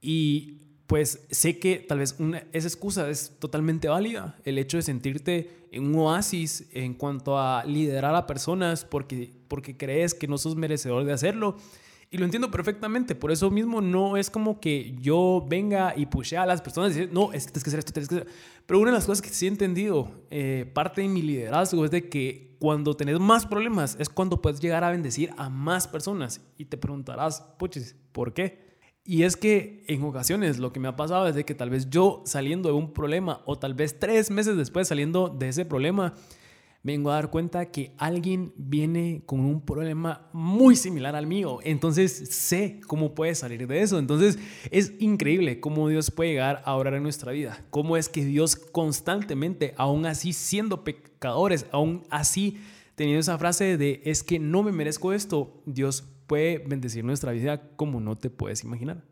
Y 0.00 0.62
pues 0.86 1.26
sé 1.30 1.58
que 1.58 1.76
tal 1.76 1.98
vez 1.98 2.14
una, 2.18 2.44
esa 2.52 2.68
excusa 2.68 3.08
es 3.10 3.32
totalmente 3.38 3.88
válida, 3.88 4.36
el 4.44 4.58
hecho 4.58 4.76
de 4.76 4.84
sentirte 4.84 5.50
en 5.72 5.84
un 5.84 5.96
oasis 5.96 6.68
en 6.72 6.94
cuanto 6.94 7.38
a 7.38 7.64
liderar 7.64 8.14
a 8.14 8.26
personas 8.26 8.84
porque, 8.84 9.32
porque 9.48 9.76
crees 9.76 10.14
que 10.14 10.28
no 10.28 10.38
sos 10.38 10.54
merecedor 10.54 11.04
de 11.04 11.12
hacerlo. 11.12 11.56
Y 12.10 12.18
lo 12.18 12.24
entiendo 12.24 12.50
perfectamente, 12.50 13.14
por 13.14 13.32
eso 13.32 13.50
mismo 13.50 13.80
no 13.80 14.16
es 14.16 14.30
como 14.30 14.60
que 14.60 14.94
yo 15.00 15.44
venga 15.48 15.92
y 15.96 16.06
pushe 16.06 16.36
a 16.36 16.46
las 16.46 16.62
personas 16.62 16.92
y 16.92 17.00
decir, 17.00 17.12
no, 17.12 17.32
es 17.32 17.46
que 17.46 17.52
tienes 17.52 17.64
que 17.64 17.70
hacer 17.70 17.78
esto, 17.80 17.92
tienes 17.92 18.08
que 18.08 18.14
hacer. 18.16 18.28
Pero 18.64 18.78
una 18.80 18.90
de 18.90 18.96
las 18.96 19.06
cosas 19.06 19.22
que 19.22 19.28
sí 19.28 19.46
he 19.46 19.48
entendido, 19.48 20.10
eh, 20.30 20.70
parte 20.72 21.00
de 21.02 21.08
mi 21.08 21.20
liderazgo 21.20 21.84
es 21.84 21.90
de 21.90 22.08
que 22.08 22.56
cuando 22.60 22.94
tenés 22.94 23.18
más 23.18 23.44
problemas 23.44 23.96
es 23.98 24.08
cuando 24.08 24.40
puedes 24.40 24.60
llegar 24.60 24.84
a 24.84 24.90
bendecir 24.90 25.32
a 25.36 25.50
más 25.50 25.88
personas. 25.88 26.40
Y 26.56 26.66
te 26.66 26.76
preguntarás, 26.76 27.42
puches, 27.58 27.96
¿por 28.12 28.32
qué? 28.32 28.66
Y 29.04 29.22
es 29.22 29.36
que 29.36 29.84
en 29.86 30.02
ocasiones 30.02 30.58
lo 30.58 30.72
que 30.72 30.80
me 30.80 30.88
ha 30.88 30.96
pasado 30.96 31.28
es 31.28 31.34
de 31.34 31.44
que 31.44 31.54
tal 31.54 31.70
vez 31.70 31.90
yo 31.90 32.22
saliendo 32.24 32.68
de 32.68 32.74
un 32.74 32.92
problema 32.92 33.42
o 33.46 33.58
tal 33.58 33.74
vez 33.74 33.98
tres 33.98 34.30
meses 34.30 34.56
después 34.56 34.88
saliendo 34.88 35.28
de 35.28 35.48
ese 35.48 35.64
problema, 35.64 36.14
vengo 36.86 37.10
a 37.10 37.14
dar 37.14 37.30
cuenta 37.30 37.72
que 37.72 37.90
alguien 37.98 38.52
viene 38.56 39.22
con 39.26 39.40
un 39.40 39.60
problema 39.60 40.28
muy 40.32 40.76
similar 40.76 41.16
al 41.16 41.26
mío. 41.26 41.58
Entonces 41.64 42.12
sé 42.30 42.80
cómo 42.86 43.12
puede 43.12 43.34
salir 43.34 43.66
de 43.66 43.82
eso. 43.82 43.98
Entonces 43.98 44.38
es 44.70 44.92
increíble 45.00 45.58
cómo 45.58 45.88
Dios 45.88 46.12
puede 46.12 46.30
llegar 46.30 46.62
a 46.64 46.76
orar 46.76 46.94
en 46.94 47.02
nuestra 47.02 47.32
vida. 47.32 47.64
Cómo 47.70 47.96
es 47.96 48.08
que 48.08 48.24
Dios 48.24 48.54
constantemente, 48.54 49.74
aún 49.76 50.06
así 50.06 50.32
siendo 50.32 50.84
pecadores, 50.84 51.66
aún 51.72 52.04
así 52.08 52.58
teniendo 52.94 53.20
esa 53.20 53.36
frase 53.36 53.76
de 53.76 54.00
es 54.04 54.22
que 54.22 54.38
no 54.38 54.62
me 54.62 54.70
merezco 54.70 55.12
esto, 55.12 55.60
Dios 55.66 56.04
puede 56.28 56.58
bendecir 56.58 57.04
nuestra 57.04 57.32
vida 57.32 57.68
como 57.74 58.00
no 58.00 58.16
te 58.16 58.30
puedes 58.30 58.62
imaginar. 58.62 59.02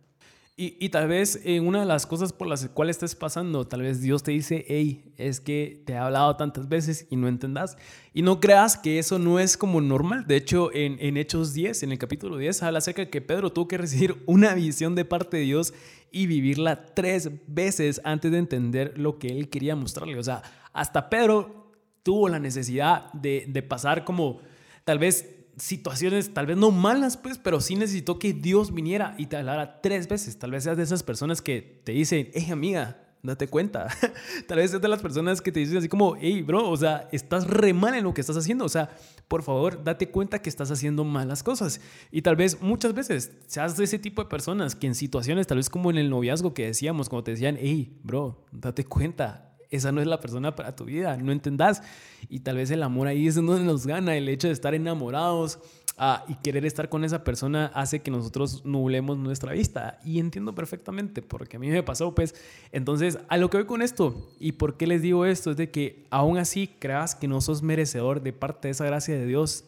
Y, 0.57 0.77
y, 0.79 0.91
tal 0.91 1.09
vez 1.09 1.41
en 1.45 1.67
una 1.67 1.81
de 1.81 1.87
las 1.87 2.07
cosas 2.07 2.33
por 2.33 2.47
las 2.47 2.69
cuales 2.69 2.95
estés 2.95 3.17
pasando, 3.17 3.67
tal 3.67 3.83
vez 3.83 4.01
Dios 4.01 4.23
te 4.23 4.31
dice, 4.31 4.65
hey, 4.69 5.13
es 5.17 5.41
que 5.41 5.83
te 5.85 5.95
he 5.95 5.97
hablado 5.97 6.37
tantas 6.37 6.69
veces 6.69 7.09
y 7.11 7.17
no 7.17 7.27
entendas. 7.27 7.77
Y 8.13 8.23
no 8.23 8.39
creas 8.39 8.77
que 8.77 9.01
eso 9.01 9.19
no 9.19 9.41
es 9.41 9.57
como 9.57 9.81
normal. 9.81 10.29
De 10.29 10.37
hecho, 10.37 10.73
en, 10.73 10.97
en 11.01 11.17
Hechos 11.17 11.55
10, 11.55 11.83
en 11.83 11.91
el 11.91 11.99
capítulo 11.99 12.37
10, 12.37 12.63
habla 12.63 12.79
acerca 12.79 13.03
de 13.03 13.11
que 13.11 13.21
Pedro 13.21 13.51
tuvo 13.51 13.67
que 13.67 13.79
recibir 13.79 14.23
una 14.27 14.55
visión 14.55 14.95
de 14.95 15.05
parte 15.05 15.39
de 15.39 15.43
Dios 15.43 15.75
y 16.13 16.29
vivirla 16.29 16.87
tres 16.87 17.31
veces 17.49 18.01
antes 18.05 18.31
de 18.31 18.39
entender 18.39 18.97
lo 18.97 19.19
que 19.19 19.27
él 19.27 19.49
quería 19.49 19.75
mostrarle. 19.75 20.17
O 20.17 20.23
sea, 20.23 20.43
hasta 20.73 21.11
Pedro 21.11 21.73
tuvo 22.05 22.29
la 22.29 22.39
necesidad 22.39 23.13
de, 23.13 23.47
de 23.49 23.63
pasar 23.65 24.05
como 24.05 24.39
tal 24.85 25.01
vez 25.01 25.35
situaciones 25.57 26.33
tal 26.35 26.47
vez 26.47 26.57
no 26.57 26.71
malas, 26.71 27.17
pues, 27.17 27.39
pero 27.39 27.61
sí 27.61 27.77
necesitó 27.77 28.19
que 28.19 28.33
Dios 28.33 28.73
viniera 28.73 29.15
y 29.19 29.27
te 29.27 29.37
hablara 29.37 29.81
tres 29.81 30.09
veces. 30.09 30.39
Tal 30.39 30.51
vez 30.51 30.65
seas 30.65 30.77
de 30.77 30.83
esas 30.83 31.03
personas 31.03 31.43
que 31.43 31.81
te 31.85 31.93
dicen, 31.93 32.31
hey 32.35 32.49
amiga, 32.51 32.99
date 33.23 33.49
cuenta. 33.49 33.89
tal 34.49 34.59
vez 34.59 34.71
seas 34.71 34.83
de 34.83 34.89
las 34.89 35.01
personas 35.01 35.41
que 35.41 35.51
te 35.51 35.61
dicen 35.61 35.79
así 35.79 35.89
como, 35.89 36.17
hey 36.17 36.43
bro, 36.43 36.69
o 36.69 36.77
sea, 36.77 37.09
estás 37.13 37.47
re 37.47 37.73
mal 37.73 37.95
en 37.95 38.05
lo 38.05 38.15
que 38.15 38.21
estás 38.21 38.37
haciendo. 38.37 38.65
O 38.65 38.69
sea, 38.69 38.91
por 39.29 39.43
favor, 39.43 39.83
date 39.83 40.11
cuenta 40.11 40.41
que 40.41 40.51
estás 40.51 40.71
haciendo 40.71 41.05
malas 41.05 41.43
cosas. 41.43 41.81
Y 42.11 42.23
tal 42.23 42.37
vez 42.37 42.61
muchas 42.61 42.95
veces 42.95 43.33
seas 43.47 43.77
de 43.77 43.85
ese 43.85 43.99
tipo 43.99 44.23
de 44.23 44.29
personas 44.29 44.75
que 44.75 44.87
en 44.87 44.95
situaciones, 44.95 45.47
tal 45.47 45.59
vez 45.59 45.71
como 45.71 45.91
en 45.91 45.99
el 45.99 46.11
noviazgo 46.11 46.55
que 46.55 46.67
decíamos, 46.67 47.09
cuando 47.09 47.25
te 47.25 47.31
decían, 47.33 47.57
hey 47.59 47.99
bro, 48.03 48.45
date 48.53 48.85
cuenta, 48.85 49.54
esa 49.71 49.93
no 49.93 50.01
es 50.01 50.07
la 50.07 50.21
persona 50.21 50.55
para 50.55 50.75
tu 50.77 50.85
vida, 50.85 51.17
no 51.17 51.33
entendás. 51.33 51.83
Y 52.29 52.41
tal 52.41 52.57
vez 52.57 52.71
el 52.71 52.83
amor 52.83 53.07
ahí 53.07 53.27
es 53.27 53.35
donde 53.35 53.61
nos 53.61 53.87
gana, 53.87 54.17
el 54.17 54.29
hecho 54.29 54.49
de 54.49 54.53
estar 54.53 54.75
enamorados 54.75 55.59
ah, 55.99 56.25
y 56.29 56.35
querer 56.37 56.65
estar 56.65 56.89
con 56.89 57.05
esa 57.05 57.25
persona 57.25 57.71
hace 57.75 58.03
que 58.03 58.11
nosotros 58.11 58.65
nublemos 58.65 59.19
nuestra 59.19 59.53
vista. 59.53 59.99
Y 60.05 60.19
entiendo 60.19 60.55
perfectamente, 60.55 61.23
porque 61.23 61.57
a 61.57 61.61
mí 61.61 61.69
me 61.69 61.83
pasó, 61.83 62.15
pues. 62.15 62.35
Entonces, 62.73 63.19
a 63.29 63.37
lo 63.37 63.51
que 63.51 63.59
voy 63.59 63.67
con 63.67 63.83
esto, 63.83 64.31
y 64.39 64.53
por 64.53 64.77
qué 64.77 64.87
les 64.87 65.03
digo 65.03 65.27
esto, 65.27 65.51
es 65.51 65.57
de 65.57 65.71
que 65.71 66.07
aún 66.11 66.39
así 66.39 66.69
creas 66.79 67.15
que 67.15 67.29
no 67.29 67.41
sos 67.41 67.63
merecedor 67.63 68.23
de 68.23 68.33
parte 68.33 68.69
de 68.69 68.73
esa 68.73 68.85
gracia 68.85 69.15
de 69.15 69.27
Dios, 69.27 69.65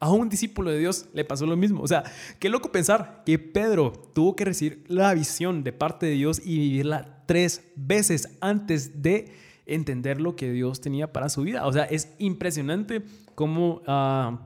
a 0.00 0.10
un 0.10 0.28
discípulo 0.28 0.70
de 0.70 0.78
Dios 0.78 1.06
le 1.14 1.24
pasó 1.24 1.46
lo 1.46 1.56
mismo. 1.56 1.82
O 1.82 1.88
sea, 1.88 2.04
qué 2.38 2.50
loco 2.50 2.70
pensar 2.70 3.22
que 3.24 3.38
Pedro 3.38 3.92
tuvo 4.12 4.36
que 4.36 4.44
recibir 4.44 4.84
la 4.86 5.14
visión 5.14 5.64
de 5.64 5.72
parte 5.72 6.04
de 6.04 6.12
Dios 6.12 6.42
y 6.44 6.58
vivirla 6.58 7.13
tres 7.26 7.64
veces 7.76 8.36
antes 8.40 9.02
de 9.02 9.32
entender 9.66 10.20
lo 10.20 10.36
que 10.36 10.52
Dios 10.52 10.80
tenía 10.80 11.12
para 11.12 11.28
su 11.28 11.42
vida. 11.42 11.66
O 11.66 11.72
sea, 11.72 11.84
es 11.84 12.14
impresionante 12.18 13.02
cómo 13.34 13.82
uh, 13.86 14.38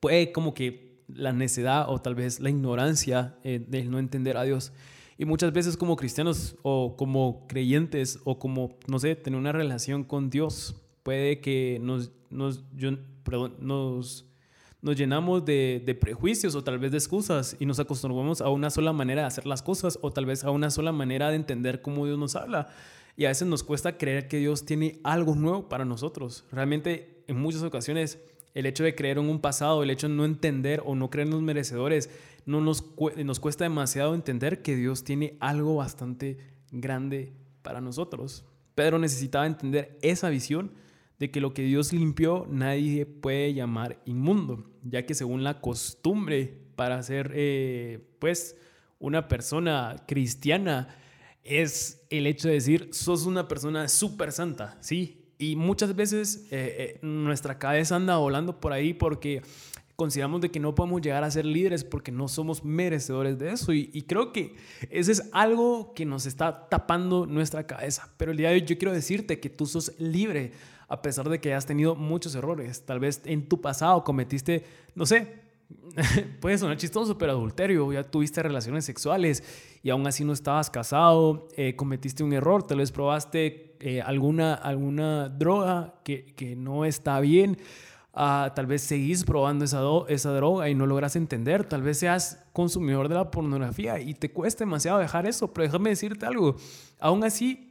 puede 0.00 0.32
como 0.32 0.54
que 0.54 1.02
la 1.08 1.32
necedad 1.32 1.86
o 1.88 2.00
tal 2.00 2.14
vez 2.14 2.40
la 2.40 2.50
ignorancia 2.50 3.36
eh, 3.42 3.64
de 3.66 3.84
no 3.84 3.98
entender 3.98 4.36
a 4.36 4.42
Dios. 4.42 4.72
Y 5.16 5.24
muchas 5.24 5.52
veces 5.52 5.76
como 5.76 5.96
cristianos 5.96 6.56
o 6.62 6.96
como 6.96 7.46
creyentes 7.48 8.20
o 8.24 8.38
como, 8.38 8.76
no 8.86 8.98
sé, 8.98 9.16
tener 9.16 9.38
una 9.38 9.52
relación 9.52 10.04
con 10.04 10.30
Dios, 10.30 10.76
puede 11.02 11.40
que 11.40 11.78
nos, 11.82 12.12
nos, 12.30 12.64
perdón, 13.24 13.56
nos 13.58 14.27
nos 14.80 14.96
llenamos 14.96 15.44
de, 15.44 15.98
prejuicios 16.00 16.54
o 16.54 16.62
tal 16.62 16.78
vez 16.78 16.92
de 16.92 16.98
excusas 16.98 17.56
y 17.58 17.66
nos 17.66 17.80
acostumbramos 17.80 18.40
a 18.40 18.48
una 18.48 18.70
sola 18.70 18.92
manera 18.92 19.22
de 19.22 19.28
hacer 19.28 19.46
las 19.46 19.62
cosas 19.62 19.98
o 20.02 20.12
tal 20.12 20.26
vez 20.26 20.44
a 20.44 20.50
una 20.50 20.70
sola 20.70 20.92
manera 20.92 21.30
de 21.30 21.36
entender 21.36 21.82
cómo 21.82 22.06
Dios 22.06 22.18
nos 22.18 22.36
habla. 22.36 22.68
Y 23.16 23.24
a 23.24 23.28
veces 23.28 23.48
nos 23.48 23.64
cuesta 23.64 23.98
creer 23.98 24.28
que 24.28 24.38
Dios 24.38 24.64
tiene 24.64 25.00
algo 25.02 25.34
nuevo 25.34 25.68
para 25.68 25.84
nosotros. 25.84 26.44
Realmente 26.52 27.24
en 27.26 27.40
muchas 27.40 27.62
ocasiones 27.62 28.18
el 28.54 28.66
hecho 28.66 28.84
de 28.84 28.94
creer 28.94 29.18
en 29.18 29.28
un 29.28 29.40
pasado, 29.40 29.82
el 29.82 29.90
hecho 29.90 30.08
de 30.08 30.14
no 30.14 30.24
entender 30.24 30.82
o 30.86 30.94
no 30.94 31.10
creernos 31.10 31.42
merecedores, 31.42 32.10
no 32.46 32.60
nos, 32.60 32.84
nos 33.16 33.40
cuesta 33.40 33.64
demasiado 33.64 34.14
entender 34.14 34.62
que 34.62 34.76
Dios 34.76 35.04
tiene 35.04 35.36
algo 35.40 35.76
bastante 35.76 36.38
grande 36.70 37.32
para 37.62 37.80
nosotros. 37.80 38.44
Pedro 38.74 38.98
necesitaba 38.98 39.46
entender 39.46 39.98
esa 40.02 40.28
visión 40.28 40.72
de 41.18 41.30
que 41.30 41.40
lo 41.40 41.52
que 41.52 41.62
Dios 41.62 41.92
limpió 41.92 42.46
nadie 42.50 43.06
puede 43.06 43.54
llamar 43.54 44.00
inmundo, 44.04 44.64
ya 44.82 45.04
que 45.04 45.14
según 45.14 45.42
la 45.44 45.60
costumbre 45.60 46.54
para 46.76 47.02
ser 47.02 47.32
eh, 47.34 48.00
pues 48.18 48.56
una 49.00 49.28
persona 49.28 49.96
cristiana 50.06 50.88
es 51.42 52.02
el 52.10 52.26
hecho 52.26 52.48
de 52.48 52.54
decir 52.54 52.90
sos 52.92 53.26
una 53.26 53.48
persona 53.48 53.88
súper 53.88 54.32
santa, 54.32 54.76
¿sí? 54.80 55.24
Y 55.38 55.56
muchas 55.56 55.94
veces 55.94 56.46
eh, 56.50 56.98
eh, 56.98 56.98
nuestra 57.02 57.58
cabeza 57.58 57.96
anda 57.96 58.16
volando 58.16 58.60
por 58.60 58.72
ahí 58.72 58.92
porque 58.92 59.42
consideramos 59.94 60.40
de 60.40 60.50
que 60.50 60.60
no 60.60 60.74
podemos 60.74 61.00
llegar 61.00 61.24
a 61.24 61.30
ser 61.30 61.44
líderes 61.44 61.84
porque 61.84 62.12
no 62.12 62.28
somos 62.28 62.64
merecedores 62.64 63.38
de 63.38 63.52
eso. 63.52 63.72
Y, 63.72 63.90
y, 63.92 64.02
creo 64.02 64.32
que 64.32 64.54
ese 64.90 65.12
es 65.12 65.28
algo 65.32 65.92
que 65.94 66.04
nos 66.04 66.26
está 66.26 66.68
tapando 66.68 67.26
nuestra 67.26 67.66
cabeza. 67.66 68.12
Pero 68.16 68.32
el 68.32 68.36
día 68.36 68.48
de 68.48 68.54
hoy 68.54 68.62
yo 68.62 68.78
quiero 68.78 68.92
decirte 68.92 69.40
que 69.40 69.48
tú 69.48 69.66
sos 69.66 69.92
libre 69.98 70.52
a 70.88 71.02
pesar 71.02 71.28
de 71.28 71.40
que 71.40 71.50
hayas 71.50 71.66
tenido 71.66 71.94
muchos 71.94 72.34
errores. 72.34 72.84
Tal 72.84 72.98
vez 72.98 73.20
en 73.24 73.48
tu 73.48 73.60
pasado 73.60 74.02
cometiste, 74.02 74.64
no 74.94 75.06
sé, 75.06 75.40
puede 76.40 76.56
sonar 76.58 76.76
chistoso, 76.76 77.18
pero 77.18 77.32
adulterio, 77.32 77.92
ya 77.92 78.04
tuviste 78.04 78.42
relaciones 78.42 78.84
sexuales 78.84 79.44
y 79.82 79.90
aún 79.90 80.06
así 80.06 80.24
no 80.24 80.32
estabas 80.32 80.70
casado, 80.70 81.48
eh, 81.56 81.76
cometiste 81.76 82.24
un 82.24 82.32
error, 82.32 82.66
tal 82.66 82.78
vez 82.78 82.90
probaste 82.90 83.76
eh, 83.80 84.00
alguna, 84.00 84.54
alguna 84.54 85.28
droga 85.28 85.94
que, 86.04 86.34
que 86.34 86.56
no 86.56 86.84
está 86.84 87.20
bien. 87.20 87.58
Uh, 88.14 88.50
tal 88.52 88.66
vez 88.66 88.82
seguís 88.82 89.22
probando 89.22 89.64
esa, 89.64 89.80
esa 90.08 90.32
droga 90.32 90.68
y 90.68 90.74
no 90.74 90.86
logras 90.86 91.14
entender, 91.14 91.64
tal 91.64 91.82
vez 91.82 91.98
seas 91.98 92.44
consumidor 92.52 93.08
de 93.08 93.14
la 93.14 93.30
pornografía 93.30 94.00
y 94.00 94.14
te 94.14 94.32
cuesta 94.32 94.64
demasiado 94.64 94.98
dejar 94.98 95.26
eso, 95.26 95.52
pero 95.52 95.66
déjame 95.66 95.90
decirte 95.90 96.26
algo, 96.26 96.56
aún 96.98 97.22
así 97.22 97.67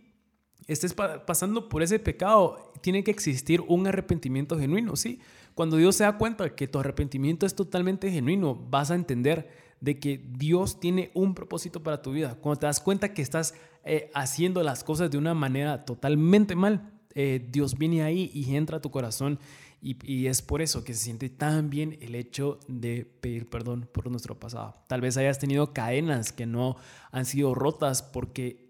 estés 0.68 0.94
pasando 0.94 1.70
por 1.70 1.82
ese 1.82 2.00
pecado, 2.00 2.72
tiene 2.82 3.04
que 3.04 3.12
existir 3.12 3.62
un 3.62 3.88
arrepentimiento 3.88 4.60
genuino, 4.60 4.96
¿sí? 4.96 5.20
Cuando 5.56 5.78
Dios 5.78 5.96
se 5.96 6.04
da 6.04 6.18
cuenta 6.18 6.56
que 6.56 6.68
tu 6.68 6.80
arrepentimiento 6.80 7.46
es 7.46 7.56
totalmente 7.56 8.12
genuino, 8.12 8.56
vas 8.56 8.92
a 8.92 8.96
entender 8.96 9.50
de 9.80 10.00
que 10.00 10.24
Dios 10.38 10.80
tiene 10.80 11.12
un 11.14 11.34
propósito 11.34 11.82
para 11.82 12.02
tu 12.02 12.12
vida. 12.12 12.36
Cuando 12.36 12.60
te 12.60 12.66
das 12.66 12.80
cuenta 12.80 13.14
que 13.14 13.22
estás 13.22 13.54
eh, 13.84 14.12
haciendo 14.14 14.62
las 14.64 14.84
cosas 14.84 15.10
de 15.10 15.18
una 15.18 15.34
manera 15.34 15.86
totalmente 15.86 16.56
mal, 16.56 16.92
eh, 17.16 17.48
Dios 17.50 17.78
viene 17.78 18.04
ahí 18.04 18.30
y 18.34 18.56
entra 18.56 18.78
a 18.78 18.82
tu 18.82 18.92
corazón 18.92 19.40
y, 19.82 19.98
y, 20.12 20.28
es 20.28 20.42
por 20.42 20.62
eso 20.62 20.84
que 20.84 20.94
se 20.94 21.04
siente 21.04 21.30
tan 21.30 21.70
bien 21.70 21.98
el 22.02 22.16
hecho 22.16 22.60
de 22.68 23.06
pedir 23.06 23.50
perdón 23.50 23.88
por 23.92 24.10
nuestro 24.10 24.40
pasado. 24.40 24.76
Tal 24.88 25.02
vez 25.02 25.18
hayas 25.18 25.40
tenido 25.40 25.74
cadenas 25.74 26.32
que 26.32 26.46
no 26.46 26.78
han 27.12 27.26
sido 27.26 27.54
rotas 27.56 28.02
porque 28.02 28.67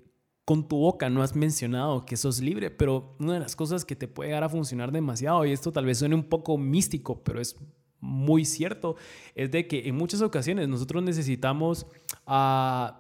con 0.48 0.66
tu 0.66 0.77
boca 0.77 1.10
no 1.10 1.24
has 1.24 1.36
mencionado 1.36 2.06
que 2.06 2.16
sos 2.16 2.39
libre, 2.39 2.72
pero 2.72 3.18
una 3.20 3.34
de 3.34 3.42
las 3.42 3.58
cosas 3.58 3.84
que 3.84 3.98
te 3.98 4.08
puede 4.08 4.30
llegar 4.30 4.46
a 4.46 4.50
funcionar 4.50 4.94
demasiado, 4.94 5.46
y 5.46 5.51
esto 5.51 5.74
tal 5.74 5.84
vez 5.84 5.98
suene 5.98 6.16
un 6.16 6.24
poco 6.24 6.58
místico, 6.58 7.22
pero 7.22 7.42
es 7.42 7.58
muy 8.00 8.46
cierto, 8.46 8.96
es 9.36 9.51
de 9.51 9.68
que 9.68 9.89
en 9.89 9.96
muchas 9.96 10.22
ocasiones 10.22 10.70
nosotros 10.70 11.04
necesitamos 11.04 11.86
uh, 12.27 12.94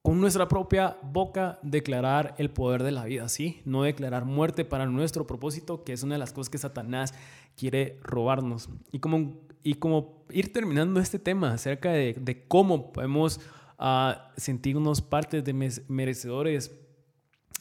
con 0.00 0.20
nuestra 0.20 0.46
propia 0.46 0.96
boca 1.02 1.58
declarar 1.64 2.36
el 2.38 2.50
poder 2.50 2.84
de 2.84 2.92
la 2.92 3.04
vida, 3.04 3.28
¿sí? 3.28 3.62
No 3.64 3.82
declarar 3.82 4.24
muerte 4.24 4.64
para 4.64 4.86
nuestro 4.86 5.26
propósito, 5.26 5.82
que 5.82 5.94
es 5.94 6.04
una 6.04 6.14
de 6.14 6.20
las 6.20 6.32
cosas 6.32 6.50
que 6.50 6.58
Satanás 6.58 7.14
quiere 7.56 7.98
robarnos. 8.04 8.68
Y 8.92 9.00
como, 9.00 9.40
y 9.64 9.74
como 9.74 10.24
ir 10.30 10.52
terminando 10.52 11.00
este 11.00 11.18
tema 11.18 11.52
acerca 11.52 11.90
de, 11.90 12.44
cómo 12.46 12.92
podemos 12.92 13.40
uh, 13.80 14.12
sentirnos 14.36 15.02
partes 15.02 15.42
de 15.42 15.82
merecedores 15.88 16.78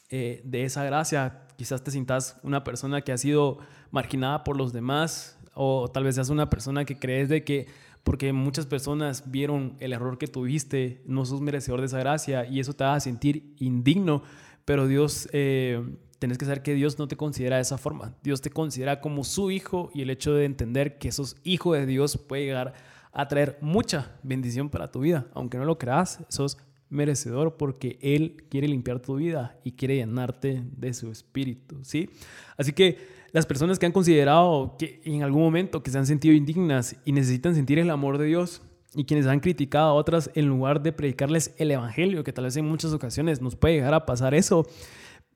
eh, 0.10 0.42
de 0.44 0.64
esa 0.64 0.84
gracia, 0.84 1.48
quizás 1.58 1.84
te 1.84 1.92
sientas 1.92 2.38
una 2.44 2.64
persona 2.64 3.02
que 3.02 3.12
ha 3.12 3.18
sido 3.18 3.60
marginada 3.92 4.44
por 4.44 4.58
los 4.58 4.74
demás 4.74 5.38
o 5.54 5.90
tal 5.90 6.04
vez 6.04 6.16
seas 6.16 6.30
una 6.30 6.50
persona 6.50 6.86
que 6.86 6.98
crees 6.98 7.30
de 7.30 7.44
que 7.44 7.68
porque 8.04 8.34
muchas 8.34 8.66
personas 8.66 9.30
vieron 9.30 9.76
el 9.80 9.94
error 9.94 10.18
que 10.18 10.28
tuviste, 10.28 11.02
no 11.06 11.26
sos 11.26 11.42
merecedor 11.42 11.82
de 11.82 11.88
esa 11.88 12.00
gracia 12.00 12.46
y 12.46 12.60
eso 12.60 12.74
te 12.74 12.84
va 12.84 12.96
a 12.96 13.00
sentir 13.00 13.54
indigno, 13.60 14.24
pero 14.66 14.88
Dios, 14.88 15.30
eh, 15.34 15.84
tenés 16.20 16.38
que 16.38 16.46
saber 16.46 16.64
que 16.64 16.74
Dios 16.74 16.98
no 16.98 17.08
te 17.08 17.16
considera 17.16 17.58
de 17.58 17.62
esa 17.62 17.78
forma, 17.78 18.16
Dios 18.24 18.42
te 18.42 18.50
considera 18.50 19.02
como 19.02 19.24
su 19.24 19.52
hijo 19.52 19.92
y 19.94 20.02
el 20.02 20.10
hecho 20.10 20.34
de 20.34 20.46
entender 20.46 20.98
que 20.98 21.12
sos 21.12 21.38
hijo 21.44 21.74
de 21.74 21.86
Dios 21.86 22.18
puede 22.18 22.46
llegar 22.46 22.74
a 23.14 23.28
traer 23.28 23.58
mucha 23.62 24.18
bendición 24.24 24.70
para 24.70 24.92
tu 24.92 25.02
vida, 25.02 25.28
aunque 25.34 25.58
no 25.58 25.66
lo 25.66 25.78
creas, 25.78 26.20
sos 26.30 26.58
merecedor 26.92 27.58
porque 27.58 27.98
Él 28.02 28.44
quiere 28.50 28.68
limpiar 28.68 29.00
tu 29.00 29.16
vida 29.16 29.58
y 29.64 29.72
quiere 29.72 29.96
llenarte 29.96 30.64
de 30.78 30.94
su 30.94 31.10
espíritu, 31.10 31.80
¿sí? 31.84 32.10
Así 32.58 32.74
que 32.74 32.98
las 33.32 33.46
personas 33.46 33.80
que 33.80 33.86
han 33.86 33.92
considerado 33.92 34.76
que 34.78 35.02
en 35.06 35.24
algún 35.24 35.42
momento 35.42 35.82
que 35.82 35.90
se 35.90 35.98
han 35.98 36.06
sentido 36.06 36.36
indignas 36.36 36.98
y 37.06 37.14
necesitan 37.14 37.56
sentir 37.56 37.80
el 37.80 37.90
amor 37.90 38.18
de 38.18 38.26
Dios 38.26 38.62
y 38.94 39.06
quienes 39.06 39.26
han 39.26 39.40
criticado 39.40 39.90
a 39.90 39.94
otras 39.94 40.30
en 40.36 40.48
lugar 40.48 40.84
de 40.84 40.92
predicarles 40.92 41.56
el 41.58 41.72
Evangelio, 41.72 42.24
que 42.24 42.34
tal 42.34 42.44
vez 42.44 42.58
en 42.58 42.66
muchas 42.66 42.92
ocasiones 42.92 43.42
nos 43.42 43.56
puede 43.56 43.76
llegar 43.76 43.94
a 43.94 44.06
pasar 44.06 44.34
eso, 44.34 44.68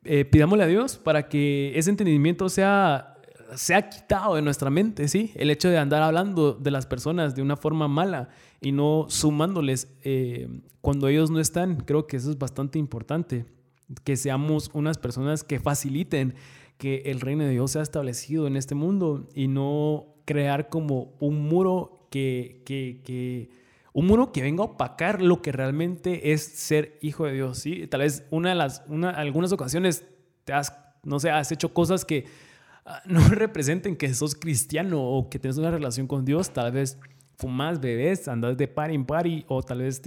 eh, 0.03 0.25
pidámosle 0.25 0.65
a 0.65 0.67
Dios 0.67 0.97
para 0.97 1.29
que 1.29 1.71
ese 1.77 1.89
entendimiento 1.89 2.49
sea 2.49 3.14
sea 3.55 3.89
quitado 3.89 4.35
de 4.35 4.41
nuestra 4.41 4.69
mente, 4.69 5.07
¿sí? 5.07 5.31
El 5.35 5.49
hecho 5.49 5.69
de 5.69 5.77
andar 5.77 6.01
hablando 6.01 6.53
de 6.53 6.71
las 6.71 6.85
personas 6.85 7.35
de 7.35 7.41
una 7.41 7.57
forma 7.57 7.87
mala 7.87 8.29
y 8.61 8.71
no 8.71 9.05
sumándoles 9.09 9.87
eh, 10.03 10.47
cuando 10.81 11.07
ellos 11.07 11.31
no 11.31 11.39
están, 11.39 11.77
creo 11.77 12.07
que 12.07 12.17
eso 12.17 12.29
es 12.29 12.37
bastante 12.37 12.79
importante, 12.79 13.45
que 14.03 14.17
seamos 14.17 14.69
unas 14.73 14.97
personas 14.97 15.43
que 15.43 15.59
faciliten 15.59 16.35
que 16.77 17.03
el 17.05 17.21
reino 17.21 17.43
de 17.43 17.51
Dios 17.51 17.71
sea 17.71 17.81
establecido 17.81 18.47
en 18.47 18.57
este 18.57 18.75
mundo 18.75 19.29
y 19.33 19.47
no 19.47 20.15
crear 20.25 20.69
como 20.69 21.13
un 21.19 21.47
muro 21.47 22.07
que, 22.11 23.49
un 23.93 24.07
muro 24.07 24.31
que 24.31 24.41
venga 24.41 24.63
a 24.63 24.67
opacar 24.67 25.21
lo 25.21 25.41
que 25.41 25.51
realmente 25.51 26.33
es 26.33 26.43
ser 26.43 26.97
hijo 27.01 27.25
de 27.25 27.33
Dios, 27.33 27.59
¿sí? 27.59 27.87
Tal 27.87 28.01
vez 28.01 28.25
una 28.29 28.49
de 28.49 28.55
las, 28.55 28.83
una, 28.87 29.09
algunas 29.09 29.51
ocasiones 29.51 30.05
te 30.43 30.53
has, 30.53 30.77
no 31.03 31.19
sé, 31.19 31.29
has 31.29 31.51
hecho 31.51 31.73
cosas 31.73 32.05
que 32.05 32.25
no 33.05 33.19
representen 33.29 33.95
que 33.95 34.13
sos 34.13 34.35
cristiano 34.35 35.01
o 35.01 35.29
que 35.29 35.39
tienes 35.39 35.57
una 35.57 35.71
relación 35.71 36.07
con 36.07 36.25
Dios, 36.25 36.51
tal 36.51 36.71
vez 36.71 36.97
fumas, 37.37 37.79
bebés, 37.81 38.27
andas 38.27 38.57
de 38.57 38.67
par 38.67 38.91
en 38.91 39.05
party 39.05 39.45
o 39.47 39.61
tal 39.61 39.79
vez, 39.79 40.01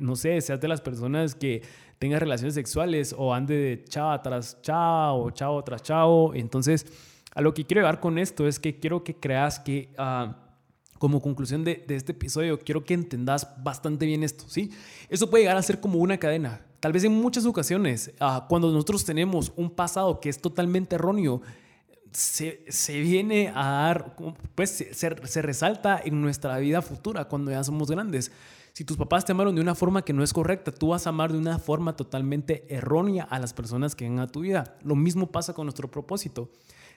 no 0.00 0.16
sé, 0.16 0.40
seas 0.40 0.60
de 0.60 0.68
las 0.68 0.80
personas 0.80 1.34
que 1.34 1.62
tenga 1.98 2.18
relaciones 2.18 2.54
sexuales 2.54 3.14
o 3.16 3.32
ande 3.32 3.56
de 3.56 3.84
chava 3.84 4.20
tras 4.22 4.60
chava 4.62 5.12
o 5.14 5.30
chavo 5.30 5.62
tras 5.64 5.82
chavo. 5.82 6.34
Entonces, 6.34 6.86
a 7.34 7.40
lo 7.40 7.54
que 7.54 7.64
quiero 7.64 7.82
llegar 7.82 8.00
con 8.00 8.18
esto 8.18 8.46
es 8.46 8.58
que 8.58 8.78
quiero 8.78 9.04
que 9.04 9.14
creas 9.14 9.60
que... 9.60 9.90
Uh, 9.98 10.32
como 10.98 11.22
conclusión 11.22 11.62
de, 11.62 11.84
de, 11.86 11.94
este 11.94 12.10
episodio, 12.10 12.58
quiero 12.58 12.84
que 12.84 12.92
entendas 12.92 13.48
bastante 13.62 14.04
bien 14.04 14.24
esto, 14.24 14.46
¿sí? 14.48 14.72
Eso 15.08 15.30
puede 15.30 15.44
llegar 15.44 15.56
a 15.56 15.62
ser 15.62 15.78
como 15.78 16.00
una 16.00 16.18
cadena. 16.18 16.60
Tal 16.80 16.92
vez 16.92 17.04
en 17.04 17.12
muchas 17.12 17.46
ocasiones, 17.46 18.12
uh, 18.20 18.48
cuando 18.48 18.72
nosotros 18.72 19.04
tenemos 19.04 19.52
un 19.54 19.70
pasado 19.70 20.18
que 20.18 20.28
es 20.28 20.40
totalmente 20.40 20.96
erróneo, 20.96 21.40
se, 22.12 22.64
se 22.68 23.00
viene 23.00 23.52
a 23.54 23.70
dar, 23.70 24.16
pues 24.54 24.70
se, 24.70 24.94
se, 24.94 25.42
resalta 25.42 26.00
en 26.04 26.20
nuestra 26.20 26.58
vida 26.58 26.82
futura 26.82 27.26
cuando 27.26 27.50
ya 27.50 27.62
somos 27.64 27.90
grandes. 27.90 28.32
Si 28.72 28.84
tus 28.84 28.96
papás 28.96 29.24
te 29.24 29.32
amaron 29.32 29.54
de 29.54 29.60
una 29.60 29.74
forma 29.74 30.02
que 30.02 30.12
no 30.12 30.22
es 30.22 30.32
correcta, 30.32 30.70
tú 30.70 30.88
vas 30.88 31.06
a 31.06 31.10
amar 31.10 31.32
de 31.32 31.38
una 31.38 31.58
forma 31.58 31.96
totalmente 31.96 32.64
errónea 32.72 33.24
a 33.24 33.38
las 33.38 33.52
personas 33.52 33.94
que 33.96 34.04
vengan 34.04 34.24
a 34.24 34.28
tu 34.28 34.40
vida. 34.40 34.76
Lo 34.82 34.94
mismo 34.94 35.26
pasa 35.28 35.52
con 35.52 35.66
nuestro 35.66 35.90
propósito. 35.90 36.50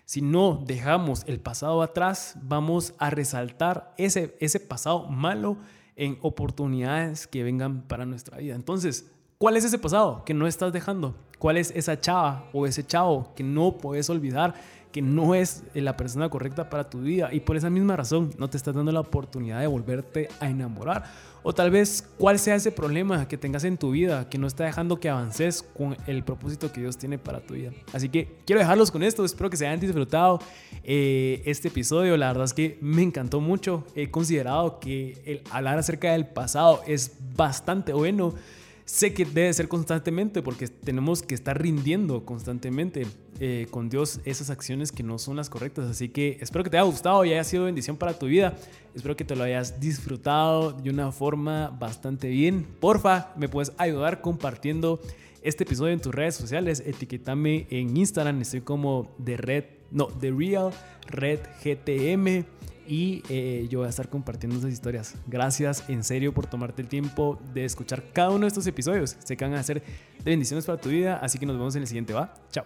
Si 0.06 0.22
no 0.22 0.64
dejamos 0.66 1.24
el 1.28 1.40
pasado 1.40 1.82
atrás, 1.82 2.36
vamos 2.42 2.94
a 2.98 3.10
resaltar 3.10 3.94
ese, 3.98 4.36
ese 4.40 4.60
pasado 4.60 5.08
malo 5.08 5.58
en 5.96 6.18
oportunidades 6.22 7.28
que 7.28 7.44
vengan 7.44 7.84
para 7.84 8.06
nuestra 8.06 8.38
vida. 8.38 8.56
Entonces, 8.56 9.10
¿cuál 9.38 9.58
es 9.58 9.64
ese 9.64 9.80
pasado 9.80 10.24
que 10.26 10.34
no 10.34 10.48
estás 10.48 10.74
dejando? 10.74 11.16
¿Cuál 11.40 11.58
es 11.58 11.72
esa 11.72 12.00
chava 12.00 12.50
o 12.54 12.68
ese 12.68 12.86
chavo 12.86 13.34
que 13.36 13.44
no 13.44 13.78
puedes 13.78 14.10
olvidar? 14.10 14.54
Que 14.92 15.02
no 15.02 15.36
es 15.36 15.64
la 15.74 15.98
persona 15.98 16.30
correcta 16.30 16.70
para 16.70 16.90
tu 16.90 17.02
vida 17.02 17.30
y 17.34 17.40
por 17.40 17.56
esa 17.56 17.70
misma 17.70 17.96
razón 17.96 18.32
no 18.38 18.50
te 18.50 18.58
estás 18.58 18.76
dando 18.76 18.92
la 18.92 19.00
oportunidad 19.00 19.60
de 19.60 19.68
volverte 19.68 20.30
a 20.40 20.50
enamorar. 20.50 21.32
O 21.44 21.54
tal 21.54 21.72
vez 21.72 22.08
cuál 22.20 22.38
sea 22.38 22.56
ese 22.56 22.72
problema 22.72 23.28
que 23.28 23.36
tengas 23.36 23.64
en 23.64 23.78
tu 23.78 23.92
vida 23.92 24.30
que 24.30 24.38
no 24.38 24.46
está 24.46 24.66
dejando 24.66 25.00
que 25.00 25.10
avances 25.10 25.64
con 25.64 25.98
el 26.06 26.24
propósito 26.24 26.72
que 26.72 26.82
Dios 26.82 26.98
tiene 26.98 27.18
para 27.18 27.40
tu 27.40 27.56
vida. 27.56 27.72
Así 27.94 28.10
que 28.10 28.38
quiero 28.46 28.60
dejarlos 28.60 28.92
con 28.92 29.02
esto, 29.02 29.26
espero 29.26 29.50
que 29.50 29.58
se 29.58 29.66
hayan 29.66 29.80
disfrutado 29.80 30.40
eh, 30.84 31.42
este 31.46 31.70
episodio, 31.70 32.16
la 32.16 32.28
verdad 32.28 32.46
es 32.46 32.54
que 32.54 32.78
me 32.82 33.02
encantó 33.02 33.42
mucho, 33.42 33.86
he 33.96 34.12
considerado 34.12 34.80
que 34.80 35.22
el 35.26 35.42
hablar 35.50 35.80
acerca 35.80 36.12
del 36.12 36.28
pasado 36.28 36.82
es 36.86 37.14
bastante 37.36 37.94
bueno. 37.94 38.36
Sé 38.86 39.14
que 39.14 39.26
debe 39.26 39.54
ser 39.54 39.68
constantemente 39.68 40.42
porque 40.42 40.68
tenemos 40.68 41.22
que 41.22 41.36
estar 41.36 41.62
rindiendo 41.62 42.26
constantemente 42.26 43.08
eh, 43.40 43.68
con 43.70 43.90
Dios 43.90 44.20
esas 44.26 44.50
acciones 44.50 44.92
que 44.92 45.04
no 45.04 45.18
son 45.18 45.36
las 45.36 45.50
correctas. 45.50 45.90
Así 45.90 46.10
que 46.10 46.38
espero 46.42 46.64
que 46.64 46.70
te 46.70 46.78
haya 46.78 46.86
gustado 46.86 47.24
y 47.26 47.32
haya 47.32 47.44
sido 47.44 47.66
bendición 47.66 47.98
para 47.98 48.18
tu 48.18 48.26
vida. 48.26 48.58
Espero 48.94 49.16
que 49.16 49.24
te 49.24 49.36
lo 49.36 49.44
hayas 49.44 49.80
disfrutado 49.80 50.74
de 50.74 50.90
una 50.90 51.12
forma 51.12 51.70
bastante 51.70 52.28
bien. 52.28 52.68
Porfa, 52.80 53.34
me 53.38 53.48
puedes 53.48 53.72
ayudar 53.78 54.22
compartiendo 54.22 55.00
este 55.42 55.64
episodio 55.64 55.94
en 55.94 56.02
tus 56.02 56.14
redes 56.14 56.36
sociales. 56.36 56.84
Etiquetame 56.86 57.68
en 57.70 57.96
Instagram, 57.96 58.42
estoy 58.42 58.62
como 58.62 59.16
de 59.18 59.38
red, 59.38 59.64
no, 59.92 60.08
de 60.08 60.32
real 60.32 60.72
red 61.08 61.40
GTM 61.64 62.46
y 62.88 63.24
eh, 63.30 63.68
yo 63.70 63.80
voy 63.80 63.88
a 63.88 63.90
estar 63.90 64.10
compartiendo 64.10 64.58
esas 64.58 64.72
historias. 64.72 65.16
Gracias 65.28 65.84
en 65.90 66.04
serio 66.04 66.34
por 66.34 66.48
tomarte 66.48 66.82
el 66.82 66.88
tiempo 66.88 67.40
de 67.54 67.66
escuchar 67.66 68.04
cada 68.14 68.30
uno 68.30 68.42
de 68.42 68.48
estos 68.48 68.68
episodios. 68.68 69.18
Sé 69.24 69.38
que 69.38 69.46
van 69.46 69.54
a 69.54 69.64
ser 69.64 69.84
bendiciones 70.24 70.66
para 70.66 70.80
tu 70.80 70.90
vida, 70.90 71.18
así 71.18 71.40
que 71.40 71.46
nos 71.46 71.58
vemos 71.58 71.76
en 71.76 71.82
el 71.82 71.88
siguiente, 71.88 72.14
¿va? 72.14 72.34
Chao. 72.52 72.66